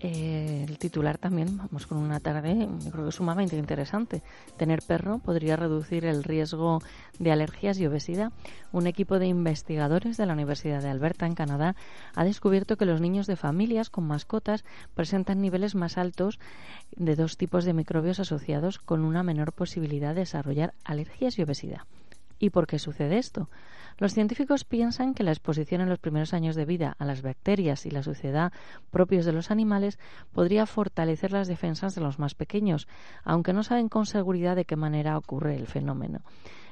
eh, 0.00 0.66
el 0.68 0.78
titular 0.78 1.16
también, 1.16 1.56
vamos 1.56 1.86
con 1.86 1.98
una 1.98 2.18
tarde, 2.18 2.68
yo 2.84 2.90
creo 2.90 3.04
que 3.04 3.12
sumamente 3.12 3.56
interesante. 3.56 4.22
Tener 4.56 4.82
perro 4.82 5.20
podría 5.20 5.54
reducir 5.54 6.06
el 6.06 6.24
riesgo 6.24 6.82
de 7.20 7.30
alergias 7.30 7.78
y 7.78 7.86
obesidad. 7.86 8.32
Un 8.72 8.88
equipo 8.88 9.20
de 9.20 9.28
investigadores 9.28 10.16
de 10.16 10.26
la 10.26 10.32
Universidad 10.32 10.82
de 10.82 10.90
Alberta, 10.90 11.24
en 11.24 11.36
Canadá, 11.36 11.76
ha 12.16 12.24
descubierto 12.24 12.76
que 12.76 12.84
los 12.84 13.00
niños 13.00 13.28
de 13.28 13.36
familias 13.36 13.90
con 13.90 14.08
mascotas 14.08 14.64
presentan 14.94 15.40
niveles 15.40 15.76
más 15.76 15.98
altos 15.98 16.40
de 16.96 17.14
dos 17.14 17.36
tipos 17.36 17.64
de 17.64 17.74
microbios 17.74 18.18
asociados 18.18 18.80
con 18.80 19.04
una 19.04 19.22
menor 19.22 19.52
posibilidad 19.52 20.14
de 20.16 20.22
desarrollar 20.22 20.74
alergias 20.84 21.38
y 21.38 21.42
obesidad. 21.42 21.82
¿Y 22.38 22.50
por 22.50 22.66
qué 22.66 22.78
sucede 22.78 23.18
esto? 23.18 23.48
Los 23.98 24.12
científicos 24.12 24.64
piensan 24.64 25.14
que 25.14 25.22
la 25.22 25.30
exposición 25.30 25.80
en 25.80 25.88
los 25.88 26.00
primeros 26.00 26.34
años 26.34 26.56
de 26.56 26.64
vida 26.64 26.96
a 26.98 27.04
las 27.04 27.22
bacterias 27.22 27.86
y 27.86 27.90
la 27.90 28.02
suciedad 28.02 28.52
propios 28.90 29.24
de 29.24 29.32
los 29.32 29.50
animales 29.50 29.98
podría 30.32 30.66
fortalecer 30.66 31.30
las 31.32 31.46
defensas 31.46 31.94
de 31.94 32.00
los 32.00 32.18
más 32.18 32.34
pequeños, 32.34 32.88
aunque 33.22 33.52
no 33.52 33.62
saben 33.62 33.88
con 33.88 34.06
seguridad 34.06 34.56
de 34.56 34.64
qué 34.64 34.76
manera 34.76 35.16
ocurre 35.16 35.54
el 35.56 35.68
fenómeno. 35.68 36.22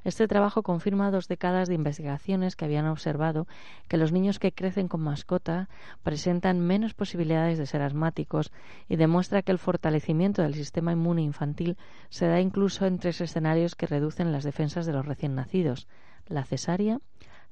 Este 0.05 0.27
trabajo 0.27 0.63
confirma 0.63 1.11
dos 1.11 1.29
décadas 1.29 1.69
de 1.69 1.75
investigaciones 1.75 2.57
que 2.57 2.65
habían 2.65 2.87
observado 2.87 3.47
que 3.89 3.97
los 3.97 4.13
niños 4.13 4.39
que 4.39 4.53
crecen 4.53 4.89
con 4.89 5.01
mascota 5.01 5.69
presentan 6.03 6.61
menos 6.61 6.95
posibilidades 6.95 7.59
de 7.59 7.67
ser 7.67 7.83
asmáticos 7.83 8.53
y 8.89 8.97
demuestra 8.97 9.43
que 9.43 9.53
el 9.53 9.59
fortalecimiento 9.59 10.43
del 10.43 10.55
sistema 10.55 10.93
inmune 10.93 11.23
infantil 11.23 11.77
se 12.09 12.27
da 12.27 12.41
incluso 12.41 12.87
en 12.87 12.99
tres 12.99 13.21
escenarios 13.21 13.75
que 13.75 13.87
reducen 13.87 14.33
las 14.33 14.45
defensas 14.45 14.87
de 14.87 14.93
los 14.93 15.07
recién 15.07 15.35
nacidos 15.35 15.87
la 16.29 16.45
cesárea, 16.45 17.01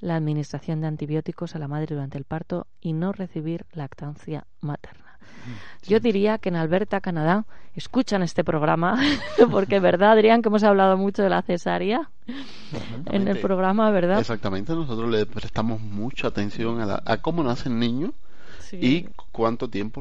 la 0.01 0.17
administración 0.17 0.81
de 0.81 0.87
antibióticos 0.87 1.55
a 1.55 1.59
la 1.59 1.69
madre 1.69 1.95
durante 1.95 2.19
el 2.19 2.25
parto 2.25 2.67
y 2.81 2.93
no 2.93 3.13
recibir 3.13 3.67
lactancia 3.73 4.47
materna. 4.61 5.19
Yo 5.87 6.01
diría 6.01 6.39
que 6.39 6.51
en 6.51 6.57
Alberta, 6.57 7.01
Canadá, 7.01 7.45
escuchan 7.75 8.23
este 8.23 8.45
programa, 8.45 8.99
porque 9.51 9.81
verdad, 9.81 10.13
Adrián, 10.13 10.43
que 10.43 10.49
hemos 10.49 10.65
hablado 10.65 10.97
mucho 10.97 11.23
de 11.23 11.31
la 11.31 11.43
cesárea 11.43 12.11
en 13.07 13.29
el 13.29 13.39
programa, 13.39 13.91
¿verdad? 13.91 14.21
Exactamente, 14.21 14.75
nosotros 14.75 15.11
le 15.11 15.27
prestamos 15.27 15.81
mucha 15.81 16.29
atención 16.29 16.81
a, 16.81 17.03
a 17.05 17.17
cómo 17.19 17.43
nace 17.43 17.69
el 17.69 17.79
niño 17.79 18.13
y 18.73 19.07
cuánto 19.33 19.69
tiempo 19.69 20.01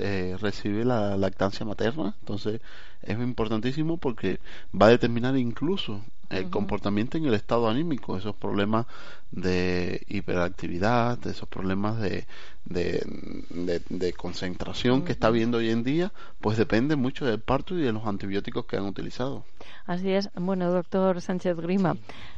eh, 0.00 0.36
recibe 0.40 0.84
la 0.84 1.16
lactancia 1.16 1.64
materna. 1.64 2.14
Entonces 2.20 2.60
es 3.02 3.18
importantísimo 3.18 3.96
porque 3.96 4.40
va 4.80 4.86
a 4.86 4.90
determinar 4.90 5.36
incluso 5.36 6.00
el 6.32 6.50
comportamiento 6.50 7.18
en 7.18 7.26
el 7.26 7.34
estado 7.34 7.68
anímico, 7.68 8.16
esos 8.16 8.34
problemas 8.34 8.86
de 9.30 10.02
hiperactividad, 10.08 11.24
esos 11.26 11.48
problemas 11.48 12.00
de, 12.00 12.26
de, 12.64 14.12
concentración 14.12 15.04
que 15.04 15.12
está 15.12 15.28
habiendo 15.28 15.58
hoy 15.58 15.70
en 15.70 15.82
día, 15.84 16.12
pues 16.40 16.58
depende 16.58 16.96
mucho 16.96 17.24
del 17.24 17.40
parto 17.40 17.78
y 17.78 17.82
de 17.82 17.92
los 17.92 18.06
antibióticos 18.06 18.66
que 18.66 18.76
han 18.76 18.84
utilizado. 18.84 19.44
Así 19.86 20.10
es. 20.10 20.30
Bueno, 20.34 20.70
doctor 20.70 21.20
Sánchez 21.20 21.56
Grima, 21.56 21.96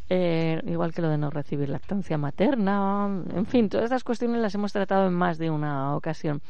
eh, 0.08 0.62
igual 0.66 0.92
que 0.94 1.02
lo 1.02 1.08
de 1.08 1.18
no 1.18 1.30
recibir 1.30 1.68
lactancia 1.68 2.18
materna, 2.18 3.08
en 3.34 3.46
fin, 3.46 3.68
todas 3.68 3.84
estas 3.84 4.04
cuestiones 4.04 4.40
las 4.40 4.54
hemos 4.54 4.72
tratado 4.72 5.06
en 5.06 5.14
más 5.14 5.38
de 5.38 5.50
una 5.50 5.96
ocasión. 5.96 6.42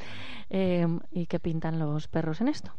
Eh, 0.50 0.86
¿Y 1.10 1.26
qué 1.26 1.38
pintan 1.40 1.78
los 1.78 2.06
perros 2.08 2.40
en 2.40 2.48
esto? 2.48 2.72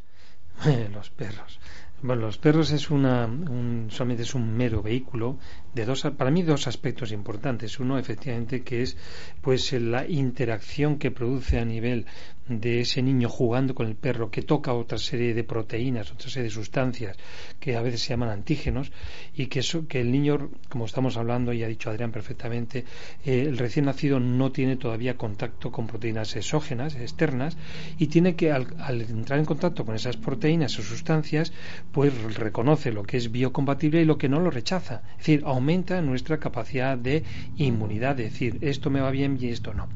los 0.92 1.10
perros. 1.10 1.60
Bueno, 2.02 2.22
los 2.22 2.38
perros 2.38 2.70
es 2.72 2.90
una, 2.90 3.26
un, 3.26 3.88
solamente 3.90 4.22
es 4.22 4.34
un 4.34 4.54
mero 4.54 4.82
vehículo 4.82 5.38
de 5.72 5.84
dos, 5.84 6.02
para 6.16 6.30
mí 6.30 6.42
dos 6.42 6.66
aspectos 6.66 7.10
importantes. 7.10 7.80
Uno, 7.80 7.98
efectivamente, 7.98 8.62
que 8.62 8.82
es 8.82 8.96
pues 9.40 9.72
la 9.72 10.06
interacción 10.06 10.98
que 10.98 11.10
produce 11.10 11.58
a 11.58 11.64
nivel 11.64 12.06
de 12.48 12.80
ese 12.80 13.02
niño 13.02 13.28
jugando 13.28 13.74
con 13.74 13.86
el 13.86 13.96
perro 13.96 14.30
que 14.30 14.42
toca 14.42 14.72
otra 14.72 14.98
serie 14.98 15.34
de 15.34 15.44
proteínas, 15.44 16.12
otra 16.12 16.28
serie 16.28 16.44
de 16.44 16.54
sustancias 16.54 17.16
que 17.58 17.76
a 17.76 17.82
veces 17.82 18.02
se 18.02 18.10
llaman 18.10 18.28
antígenos 18.28 18.92
y 19.34 19.46
que, 19.46 19.60
eso, 19.60 19.86
que 19.88 20.00
el 20.00 20.12
niño, 20.12 20.50
como 20.68 20.84
estamos 20.84 21.16
hablando 21.16 21.52
y 21.52 21.64
ha 21.64 21.68
dicho 21.68 21.90
Adrián 21.90 22.12
perfectamente, 22.12 22.84
eh, 23.24 23.42
el 23.42 23.58
recién 23.58 23.86
nacido 23.86 24.20
no 24.20 24.52
tiene 24.52 24.76
todavía 24.76 25.16
contacto 25.16 25.72
con 25.72 25.86
proteínas 25.86 26.36
exógenas, 26.36 26.94
externas, 26.94 27.56
y 27.98 28.06
tiene 28.06 28.36
que 28.36 28.52
al, 28.52 28.66
entrar 29.02 29.38
en 29.38 29.44
contacto 29.44 29.84
con 29.84 29.94
esas 29.94 30.16
proteínas 30.16 30.78
o 30.78 30.82
sustancias, 30.82 31.52
pues 31.92 32.12
reconoce 32.34 32.92
lo 32.92 33.02
que 33.02 33.16
es 33.16 33.30
biocompatible 33.30 34.02
y 34.02 34.04
lo 34.04 34.18
que 34.18 34.28
no 34.28 34.40
lo 34.40 34.50
rechaza. 34.50 35.02
Es 35.12 35.18
decir, 35.18 35.42
aumenta 35.44 36.00
nuestra 36.00 36.38
capacidad 36.38 36.96
de 36.96 37.24
inmunidad, 37.56 38.16
de 38.16 38.24
decir, 38.24 38.58
esto 38.60 38.90
me 38.90 39.00
va 39.00 39.10
bien 39.10 39.38
y 39.40 39.48
esto 39.48 39.74
no. 39.74 39.88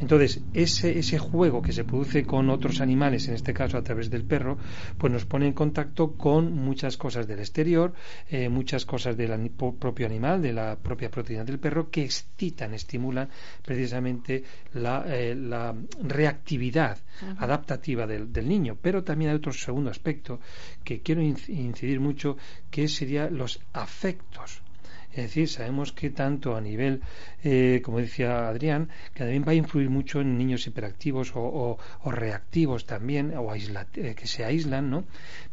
Entonces, 0.00 0.42
ese, 0.54 0.98
ese 0.98 1.18
juego 1.18 1.62
que 1.62 1.72
se 1.72 1.84
produce 1.96 2.24
con 2.24 2.50
otros 2.50 2.82
animales, 2.82 3.26
en 3.28 3.34
este 3.34 3.54
caso 3.54 3.78
a 3.78 3.82
través 3.82 4.10
del 4.10 4.22
perro, 4.22 4.58
pues 4.98 5.10
nos 5.10 5.24
pone 5.24 5.46
en 5.46 5.54
contacto 5.54 6.12
con 6.12 6.52
muchas 6.52 6.98
cosas 6.98 7.26
del 7.26 7.38
exterior, 7.38 7.94
eh, 8.28 8.50
muchas 8.50 8.84
cosas 8.84 9.16
del 9.16 9.50
propio 9.78 10.04
animal, 10.04 10.42
de 10.42 10.52
la 10.52 10.76
propia 10.76 11.10
proteína 11.10 11.44
del 11.44 11.58
perro, 11.58 11.90
que 11.90 12.04
excitan, 12.04 12.74
estimulan 12.74 13.30
precisamente 13.64 14.44
la, 14.74 15.04
eh, 15.06 15.34
la 15.34 15.74
reactividad 16.02 16.98
adaptativa 17.38 18.06
del, 18.06 18.30
del, 18.30 18.46
niño. 18.46 18.76
Pero 18.80 19.02
también 19.02 19.30
hay 19.30 19.36
otro 19.38 19.52
segundo 19.54 19.90
aspecto 19.90 20.38
que 20.84 21.00
quiero 21.00 21.22
incidir 21.22 21.98
mucho, 21.98 22.36
que 22.70 22.88
sería 22.88 23.30
los 23.30 23.58
afectos 23.72 24.65
es 25.16 25.22
decir, 25.22 25.48
sabemos 25.48 25.92
que 25.92 26.10
tanto 26.10 26.56
a 26.56 26.60
nivel, 26.60 27.00
eh, 27.42 27.80
como 27.82 27.98
decía 27.98 28.48
Adrián, 28.48 28.90
que 29.14 29.20
también 29.20 29.44
va 29.48 29.52
a 29.52 29.54
influir 29.54 29.88
mucho 29.88 30.20
en 30.20 30.36
niños 30.36 30.66
hiperactivos 30.66 31.32
o, 31.34 31.78
reactivos 32.04 32.84
también, 32.84 33.32
o 33.34 33.54
eh, 33.54 34.14
que 34.14 34.26
se 34.26 34.44
aíslan, 34.44 34.90
¿no? 34.90 35.04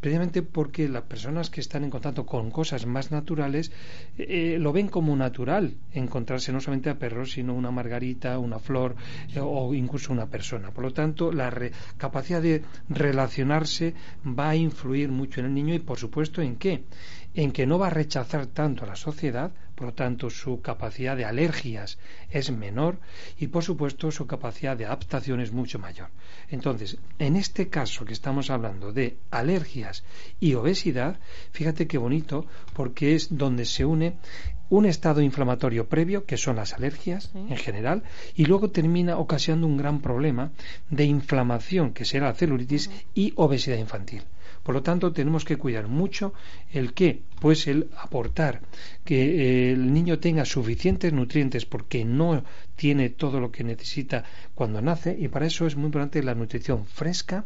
Precisamente 0.01 0.41
porque 0.41 0.89
las 0.89 1.03
personas 1.03 1.49
que 1.49 1.61
están 1.61 1.85
en 1.85 1.91
contacto 1.91 2.25
con 2.25 2.51
cosas 2.51 2.85
más 2.85 3.11
naturales 3.11 3.71
eh, 4.17 4.57
lo 4.59 4.73
ven 4.73 4.89
como 4.89 5.15
natural 5.15 5.75
encontrarse 5.93 6.51
no 6.51 6.59
solamente 6.59 6.89
a 6.89 6.99
perros, 6.99 7.31
sino 7.31 7.53
una 7.53 7.71
margarita, 7.71 8.37
una 8.39 8.59
flor 8.59 8.97
o 9.39 9.73
incluso 9.73 10.11
una 10.11 10.25
persona. 10.25 10.71
Por 10.71 10.83
lo 10.83 10.91
tanto, 10.91 11.31
la 11.31 11.53
capacidad 11.97 12.41
de 12.41 12.63
relacionarse 12.89 13.93
va 14.27 14.49
a 14.49 14.55
influir 14.57 15.09
mucho 15.09 15.39
en 15.39 15.45
el 15.45 15.53
niño 15.53 15.73
y, 15.73 15.79
por 15.79 15.97
supuesto, 15.97 16.41
¿en 16.41 16.57
qué? 16.57 16.83
en 17.33 17.51
que 17.51 17.65
no 17.65 17.79
va 17.79 17.87
a 17.87 17.91
rechazar 17.91 18.47
tanto 18.47 18.83
a 18.83 18.87
la 18.87 18.95
sociedad, 18.95 19.51
por 19.75 19.87
lo 19.87 19.93
tanto 19.93 20.29
su 20.29 20.61
capacidad 20.61 21.17
de 21.17 21.25
alergias 21.25 21.97
es 22.29 22.51
menor 22.51 22.99
y 23.37 23.47
por 23.47 23.63
supuesto 23.63 24.11
su 24.11 24.27
capacidad 24.27 24.77
de 24.77 24.85
adaptación 24.85 25.39
es 25.39 25.51
mucho 25.51 25.79
mayor. 25.79 26.09
Entonces, 26.49 26.97
en 27.19 27.35
este 27.35 27.69
caso 27.69 28.05
que 28.05 28.13
estamos 28.13 28.49
hablando 28.49 28.91
de 28.91 29.17
alergias 29.31 30.03
y 30.39 30.53
obesidad, 30.53 31.19
fíjate 31.51 31.87
qué 31.87 31.97
bonito 31.97 32.45
porque 32.73 33.15
es 33.15 33.35
donde 33.35 33.65
se 33.65 33.85
une 33.85 34.17
un 34.69 34.85
estado 34.87 35.21
inflamatorio 35.21 35.87
previo, 35.87 36.25
que 36.25 36.37
son 36.37 36.55
las 36.55 36.73
alergias 36.73 37.31
en 37.35 37.57
general, 37.57 38.01
y 38.35 38.45
luego 38.45 38.71
termina 38.71 39.17
ocasionando 39.17 39.67
un 39.67 39.77
gran 39.77 40.01
problema 40.01 40.51
de 40.89 41.05
inflamación, 41.05 41.93
que 41.93 42.05
será 42.05 42.27
la 42.27 42.33
celulitis, 42.33 42.89
y 43.13 43.33
obesidad 43.35 43.77
infantil. 43.77 44.23
Por 44.63 44.75
lo 44.75 44.81
tanto, 44.81 45.11
tenemos 45.11 45.43
que 45.43 45.57
cuidar 45.57 45.87
mucho 45.87 46.33
el 46.71 46.93
que, 46.93 47.21
pues 47.39 47.67
el 47.67 47.89
aportar 47.97 48.61
que 49.03 49.19
eh, 49.23 49.71
el 49.73 49.93
niño 49.93 50.19
tenga 50.19 50.45
suficientes 50.45 51.11
nutrientes 51.11 51.65
porque 51.65 52.05
no 52.05 52.43
tiene 52.75 53.09
todo 53.09 53.39
lo 53.39 53.51
que 53.51 53.63
necesita 53.63 54.23
cuando 54.55 54.81
nace 54.81 55.15
y 55.19 55.27
para 55.27 55.45
eso 55.45 55.67
es 55.67 55.75
muy 55.75 55.87
importante 55.87 56.23
la 56.23 56.35
nutrición 56.35 56.85
fresca 56.85 57.45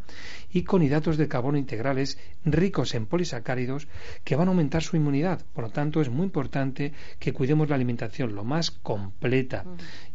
y 0.51 0.63
con 0.63 0.83
hidratos 0.83 1.17
de 1.17 1.27
carbono 1.27 1.57
integrales 1.57 2.17
ricos 2.45 2.93
en 2.93 3.07
polisacáridos 3.07 3.87
que 4.23 4.35
van 4.35 4.47
a 4.47 4.51
aumentar 4.51 4.83
su 4.83 4.95
inmunidad. 4.95 5.43
Por 5.53 5.65
lo 5.65 5.69
tanto, 5.71 6.01
es 6.01 6.09
muy 6.09 6.25
importante 6.25 6.93
que 7.19 7.33
cuidemos 7.33 7.69
la 7.69 7.75
alimentación 7.75 8.35
lo 8.35 8.43
más 8.43 8.71
completa 8.71 9.65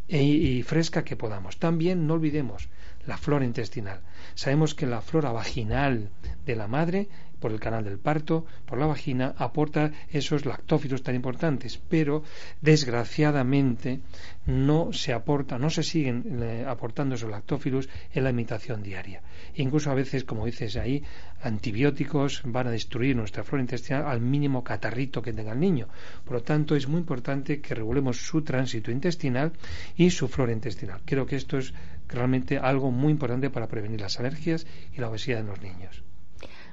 e, 0.08 0.22
y 0.22 0.62
fresca 0.62 1.04
que 1.04 1.16
podamos. 1.16 1.58
También 1.58 2.06
no 2.06 2.14
olvidemos 2.14 2.68
la 3.06 3.18
flora 3.18 3.44
intestinal. 3.44 4.00
Sabemos 4.34 4.74
que 4.74 4.86
la 4.86 5.00
flora 5.00 5.32
vaginal 5.32 6.10
de 6.44 6.56
la 6.56 6.66
madre 6.68 7.08
por 7.42 7.52
el 7.52 7.60
canal 7.60 7.84
del 7.84 7.98
parto, 7.98 8.46
por 8.64 8.78
la 8.78 8.86
vagina, 8.86 9.34
aporta 9.36 9.90
esos 10.10 10.46
lactófilos 10.46 11.02
tan 11.02 11.16
importantes, 11.16 11.76
pero 11.76 12.22
desgraciadamente 12.60 14.00
no 14.46 14.92
se 14.92 15.12
aporta, 15.12 15.58
no 15.58 15.68
se 15.68 15.82
siguen 15.82 16.38
eh, 16.40 16.64
aportando 16.66 17.16
esos 17.16 17.30
lactófilos 17.30 17.88
en 18.14 18.22
la 18.22 18.30
alimentación 18.30 18.82
diaria. 18.82 19.22
Incluso 19.56 19.90
a 19.90 19.94
veces, 19.94 20.22
como 20.24 20.46
dices 20.46 20.76
ahí, 20.76 21.02
antibióticos 21.42 22.42
van 22.44 22.68
a 22.68 22.70
destruir 22.70 23.16
nuestra 23.16 23.42
flora 23.42 23.62
intestinal 23.62 24.06
al 24.06 24.20
mínimo 24.20 24.62
catarrito 24.62 25.20
que 25.20 25.32
tenga 25.32 25.52
el 25.52 25.60
niño. 25.60 25.88
Por 26.24 26.34
lo 26.34 26.42
tanto, 26.42 26.76
es 26.76 26.86
muy 26.86 27.00
importante 27.00 27.60
que 27.60 27.74
regulemos 27.74 28.24
su 28.24 28.42
tránsito 28.42 28.92
intestinal 28.92 29.52
y 29.96 30.10
su 30.10 30.28
flora 30.28 30.52
intestinal. 30.52 31.00
Creo 31.04 31.26
que 31.26 31.36
esto 31.36 31.58
es 31.58 31.74
realmente 32.08 32.58
algo 32.58 32.92
muy 32.92 33.10
importante 33.10 33.50
para 33.50 33.66
prevenir 33.66 34.00
las 34.00 34.20
alergias 34.20 34.64
y 34.94 35.00
la 35.00 35.10
obesidad 35.10 35.40
en 35.40 35.46
los 35.48 35.60
niños. 35.60 36.04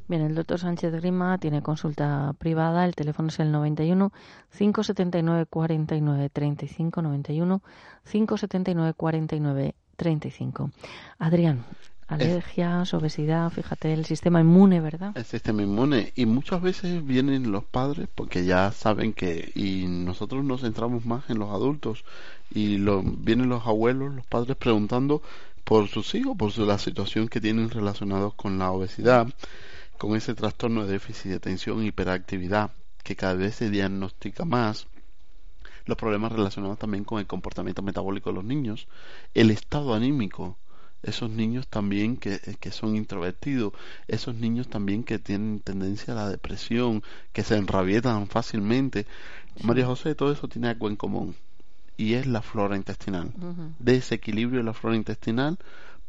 Bien, 0.09 0.23
el 0.23 0.33
doctor 0.33 0.57
Sánchez 0.59 0.91
Grima 0.93 1.37
tiene 1.37 1.61
consulta 1.61 2.33
privada. 2.39 2.83
El 2.83 2.95
teléfono 2.95 3.29
es 3.29 3.39
el 3.39 3.51
91 3.51 4.11
579 4.57 5.45
49 5.45 6.29
35 6.29 7.01
91 7.03 7.61
579 8.11 8.93
49 8.97 9.75
35. 9.95 10.71
Adrián, 11.19 11.63
alergias, 12.07 12.91
obesidad, 12.95 13.51
fíjate, 13.51 13.93
el 13.93 14.03
sistema 14.05 14.41
inmune, 14.41 14.81
¿verdad? 14.81 15.11
El 15.15 15.25
sistema 15.25 15.61
inmune. 15.61 16.11
Y 16.15 16.25
muchas 16.25 16.59
veces 16.63 17.05
vienen 17.05 17.51
los 17.51 17.63
padres 17.65 18.09
porque 18.15 18.45
ya 18.45 18.71
saben 18.71 19.13
que, 19.13 19.51
y 19.53 19.85
nosotros 19.85 20.43
nos 20.43 20.61
centramos 20.61 21.05
más 21.05 21.29
en 21.29 21.37
los 21.37 21.51
adultos, 21.51 22.03
y 22.49 22.79
lo, 22.79 23.03
vienen 23.03 23.47
los 23.47 23.67
abuelos, 23.67 24.15
los 24.15 24.25
padres 24.25 24.57
preguntando 24.57 25.21
por 25.63 25.87
sus 25.87 26.15
hijos, 26.15 26.35
por 26.35 26.57
la 26.57 26.79
situación 26.79 27.27
que 27.27 27.39
tienen 27.39 27.69
relacionados 27.69 28.33
con 28.33 28.57
la 28.57 28.71
obesidad 28.71 29.27
con 29.99 30.15
ese 30.15 30.33
trastorno 30.33 30.85
de 30.85 30.93
déficit 30.93 31.29
de 31.29 31.35
atención, 31.35 31.85
hiperactividad, 31.85 32.71
que 33.03 33.17
cada 33.17 33.33
vez 33.33 33.55
se 33.55 33.69
diagnostica 33.69 34.45
más, 34.45 34.87
los 35.85 35.97
problemas 35.97 36.31
relacionados 36.31 36.79
también 36.79 37.03
con 37.03 37.19
el 37.19 37.27
comportamiento 37.27 37.81
metabólico 37.81 38.29
de 38.29 38.35
los 38.35 38.45
niños, 38.45 38.87
el 39.33 39.51
estado 39.51 39.93
anímico, 39.93 40.57
esos 41.03 41.29
niños 41.29 41.67
también 41.67 42.15
que, 42.15 42.39
que, 42.61 42.71
son 42.71 42.95
introvertidos, 42.95 43.73
esos 44.07 44.35
niños 44.35 44.69
también 44.69 45.03
que 45.03 45.19
tienen 45.19 45.59
tendencia 45.59 46.13
a 46.13 46.15
la 46.17 46.29
depresión, 46.29 47.03
que 47.33 47.43
se 47.43 47.57
enrabietan 47.57 48.27
fácilmente. 48.27 49.05
María 49.63 49.85
José, 49.85 50.15
todo 50.15 50.31
eso 50.31 50.47
tiene 50.47 50.69
algo 50.69 50.87
en 50.87 50.95
común 50.95 51.35
y 51.99 52.13
es 52.13 52.25
la 52.25 52.41
flora 52.41 52.77
intestinal. 52.77 53.33
Desequilibrio 53.79 54.59
de 54.59 54.65
la 54.65 54.73
flora 54.73 54.95
intestinal 54.95 55.59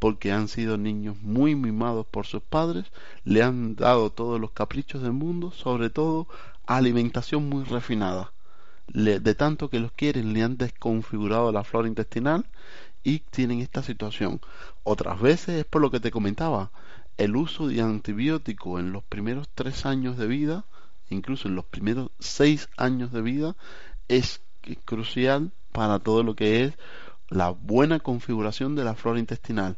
porque 0.00 0.32
han 0.32 0.48
sido 0.48 0.76
niños 0.78 1.16
muy 1.22 1.54
mimados 1.54 2.06
por 2.06 2.26
sus 2.26 2.42
padres, 2.42 2.86
le 3.24 3.42
han 3.42 3.76
dado 3.76 4.10
todos 4.10 4.40
los 4.40 4.50
caprichos 4.50 5.02
del 5.02 5.12
mundo, 5.12 5.52
sobre 5.52 5.90
todo 5.90 6.26
alimentación 6.66 7.48
muy 7.48 7.64
refinada. 7.64 8.32
de 8.92 9.34
tanto 9.36 9.70
que 9.70 9.78
los 9.78 9.92
quieren, 9.92 10.32
le 10.32 10.42
han 10.42 10.56
desconfigurado 10.56 11.52
la 11.52 11.62
flora 11.62 11.86
intestinal 11.86 12.44
y 13.04 13.20
tienen 13.20 13.60
esta 13.60 13.84
situación. 13.84 14.40
Otras 14.82 15.20
veces 15.20 15.60
es 15.60 15.64
por 15.64 15.80
lo 15.80 15.92
que 15.92 16.00
te 16.00 16.10
comentaba, 16.10 16.72
el 17.16 17.36
uso 17.36 17.68
de 17.68 17.82
antibiótico 17.82 18.80
en 18.80 18.92
los 18.92 19.04
primeros 19.04 19.48
tres 19.54 19.86
años 19.86 20.16
de 20.16 20.26
vida, 20.26 20.64
incluso 21.10 21.48
en 21.48 21.54
los 21.54 21.66
primeros 21.66 22.10
seis 22.18 22.68
años 22.76 23.12
de 23.12 23.22
vida, 23.22 23.56
es 24.08 24.40
crucial 24.84 25.52
para 25.72 25.98
todo 25.98 26.22
lo 26.22 26.34
que 26.34 26.64
es 26.64 26.74
la 27.28 27.50
buena 27.50 28.00
configuración 28.00 28.74
de 28.74 28.84
la 28.84 28.94
flora 28.94 29.20
intestinal. 29.20 29.76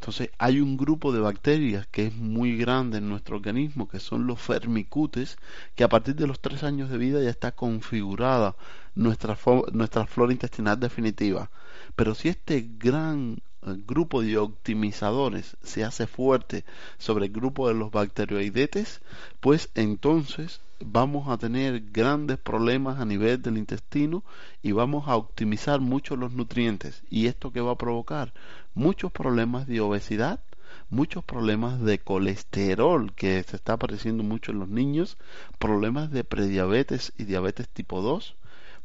Entonces 0.00 0.30
hay 0.38 0.60
un 0.60 0.78
grupo 0.78 1.12
de 1.12 1.20
bacterias 1.20 1.86
que 1.86 2.06
es 2.06 2.14
muy 2.16 2.56
grande 2.56 2.96
en 2.96 3.10
nuestro 3.10 3.36
organismo, 3.36 3.86
que 3.86 4.00
son 4.00 4.26
los 4.26 4.40
fermicutes, 4.40 5.36
que 5.74 5.84
a 5.84 5.90
partir 5.90 6.14
de 6.14 6.26
los 6.26 6.40
tres 6.40 6.62
años 6.62 6.88
de 6.88 6.96
vida 6.96 7.22
ya 7.22 7.28
está 7.28 7.52
configurada 7.52 8.56
nuestra, 8.94 9.36
nuestra 9.74 10.06
flora 10.06 10.32
intestinal 10.32 10.80
definitiva. 10.80 11.50
Pero 11.96 12.14
si 12.14 12.30
este 12.30 12.66
gran 12.78 13.42
eh, 13.60 13.74
grupo 13.86 14.22
de 14.22 14.38
optimizadores 14.38 15.58
se 15.62 15.84
hace 15.84 16.06
fuerte 16.06 16.64
sobre 16.96 17.26
el 17.26 17.32
grupo 17.32 17.68
de 17.68 17.74
los 17.74 17.90
bacteroidetes, 17.90 19.02
pues 19.40 19.68
entonces 19.74 20.62
vamos 20.84 21.28
a 21.28 21.38
tener 21.38 21.80
grandes 21.92 22.38
problemas 22.38 22.98
a 23.00 23.04
nivel 23.04 23.40
del 23.42 23.58
intestino 23.58 24.24
y 24.62 24.72
vamos 24.72 25.08
a 25.08 25.16
optimizar 25.16 25.80
mucho 25.80 26.16
los 26.16 26.32
nutrientes. 26.32 27.02
¿Y 27.10 27.26
esto 27.26 27.52
que 27.52 27.60
va 27.60 27.72
a 27.72 27.78
provocar? 27.78 28.32
Muchos 28.74 29.12
problemas 29.12 29.66
de 29.66 29.80
obesidad, 29.80 30.40
muchos 30.88 31.24
problemas 31.24 31.80
de 31.80 31.98
colesterol 31.98 33.12
que 33.14 33.42
se 33.42 33.56
está 33.56 33.74
apareciendo 33.74 34.22
mucho 34.22 34.52
en 34.52 34.58
los 34.58 34.68
niños, 34.68 35.18
problemas 35.58 36.10
de 36.10 36.24
prediabetes 36.24 37.12
y 37.18 37.24
diabetes 37.24 37.68
tipo 37.68 38.00
2, 38.00 38.36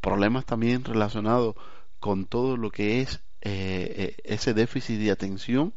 problemas 0.02 0.46
también 0.46 0.84
relacionados 0.84 1.56
con 2.00 2.26
todo 2.26 2.58
lo 2.58 2.72
que 2.72 3.02
es 3.02 3.22
eh, 3.42 3.94
eh, 3.98 4.16
ese 4.24 4.54
déficit 4.54 5.00
de 5.00 5.12
atención, 5.12 5.74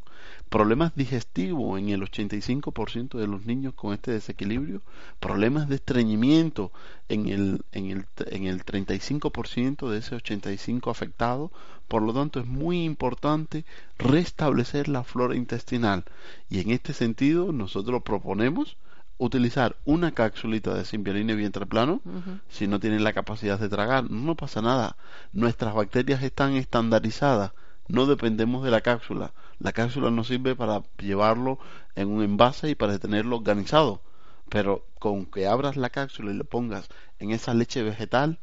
problemas 0.49 0.95
digestivos 0.95 1.79
en 1.79 1.89
el 1.89 2.01
85% 2.01 3.17
de 3.17 3.27
los 3.27 3.45
niños 3.45 3.73
con 3.75 3.93
este 3.93 4.11
desequilibrio, 4.11 4.81
problemas 5.19 5.69
de 5.69 5.75
estreñimiento 5.75 6.71
en 7.07 7.27
el, 7.27 7.61
en 7.71 7.91
el, 7.91 8.05
en 8.27 8.47
el 8.47 8.65
35% 8.65 9.89
de 9.89 9.99
ese 9.99 10.15
85% 10.15 10.89
afectado. 10.89 11.51
Por 11.87 12.01
lo 12.01 12.13
tanto, 12.13 12.39
es 12.39 12.47
muy 12.47 12.83
importante 12.83 13.65
restablecer 13.97 14.87
la 14.87 15.03
flora 15.03 15.35
intestinal. 15.35 16.03
Y 16.49 16.59
en 16.59 16.71
este 16.71 16.93
sentido, 16.93 17.51
nosotros 17.51 18.01
proponemos 18.03 18.77
utilizar 19.19 19.75
una 19.85 20.13
cápsulita 20.13 20.73
de 20.73 20.85
simbiolina 20.85 21.33
vientre 21.35 21.65
plano 21.65 22.01
si 22.47 22.67
no 22.67 22.79
tienen 22.79 23.03
la 23.03 23.13
capacidad 23.13 23.59
de 23.59 23.69
tragar. 23.69 24.09
No 24.09 24.35
pasa 24.35 24.61
nada. 24.61 24.95
Nuestras 25.33 25.75
bacterias 25.75 26.23
están 26.23 26.53
estandarizadas. 26.53 27.51
No 27.89 28.05
dependemos 28.05 28.63
de 28.63 28.69
la 28.69 28.81
cápsula. 28.81 29.33
La 29.57 29.73
cápsula 29.73 30.11
nos 30.11 30.27
sirve 30.27 30.55
para 30.55 30.83
llevarlo 30.99 31.57
en 31.95 32.07
un 32.07 32.21
envase 32.23 32.69
y 32.69 32.75
para 32.75 32.99
tenerlo 32.99 33.35
organizado. 33.35 34.03
Pero 34.47 34.85
con 34.99 35.25
que 35.25 35.47
abras 35.47 35.75
la 35.75 35.89
cápsula 35.89 36.31
y 36.31 36.37
le 36.37 36.43
pongas 36.43 36.87
en 37.17 37.31
esa 37.31 37.55
leche 37.55 37.81
vegetal, 37.81 38.37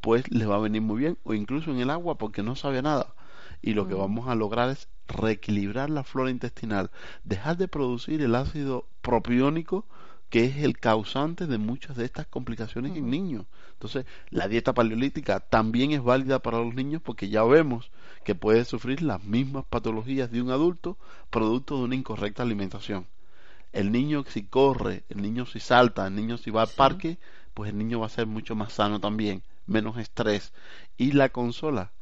pues 0.00 0.30
le 0.30 0.46
va 0.46 0.54
a 0.54 0.60
venir 0.60 0.80
muy 0.80 1.00
bien. 1.00 1.18
O 1.24 1.34
incluso 1.34 1.72
en 1.72 1.80
el 1.80 1.90
agua 1.90 2.18
porque 2.18 2.44
no 2.44 2.54
sabe 2.54 2.80
nada. 2.80 3.14
Y 3.62 3.74
lo 3.74 3.88
que 3.88 3.94
vamos 3.94 4.28
a 4.28 4.36
lograr 4.36 4.70
es 4.70 4.88
reequilibrar 5.08 5.90
la 5.90 6.04
flora 6.04 6.30
intestinal, 6.30 6.92
dejar 7.24 7.56
de 7.56 7.66
producir 7.66 8.22
el 8.22 8.36
ácido 8.36 8.86
propiónico 9.02 9.86
que 10.30 10.44
es 10.44 10.58
el 10.58 10.78
causante 10.78 11.46
de 11.46 11.58
muchas 11.58 11.96
de 11.96 12.04
estas 12.04 12.26
complicaciones 12.26 12.96
en 12.96 13.10
niños. 13.10 13.46
Entonces, 13.78 14.06
la 14.30 14.48
dieta 14.48 14.74
paleolítica 14.74 15.38
también 15.38 15.92
es 15.92 16.02
válida 16.02 16.40
para 16.40 16.58
los 16.58 16.74
niños 16.74 17.00
porque 17.00 17.28
ya 17.28 17.44
vemos 17.44 17.92
que 18.24 18.34
puede 18.34 18.64
sufrir 18.64 19.02
las 19.02 19.22
mismas 19.22 19.64
patologías 19.66 20.32
de 20.32 20.42
un 20.42 20.50
adulto 20.50 20.96
producto 21.30 21.78
de 21.78 21.84
una 21.84 21.94
incorrecta 21.94 22.42
alimentación. 22.42 23.06
El 23.72 23.92
niño 23.92 24.24
si 24.26 24.42
corre, 24.42 25.04
el 25.08 25.22
niño 25.22 25.46
si 25.46 25.60
salta, 25.60 26.08
el 26.08 26.16
niño 26.16 26.38
si 26.38 26.50
va 26.50 26.62
al 26.62 26.70
parque, 26.70 27.18
pues 27.54 27.70
el 27.70 27.78
niño 27.78 28.00
va 28.00 28.06
a 28.06 28.10
ser 28.10 28.26
mucho 28.26 28.56
más 28.56 28.72
sano 28.72 28.98
también, 28.98 29.44
menos 29.66 29.96
estrés. 29.96 30.52
Y 30.96 31.12
la 31.12 31.28
consola, 31.28 31.92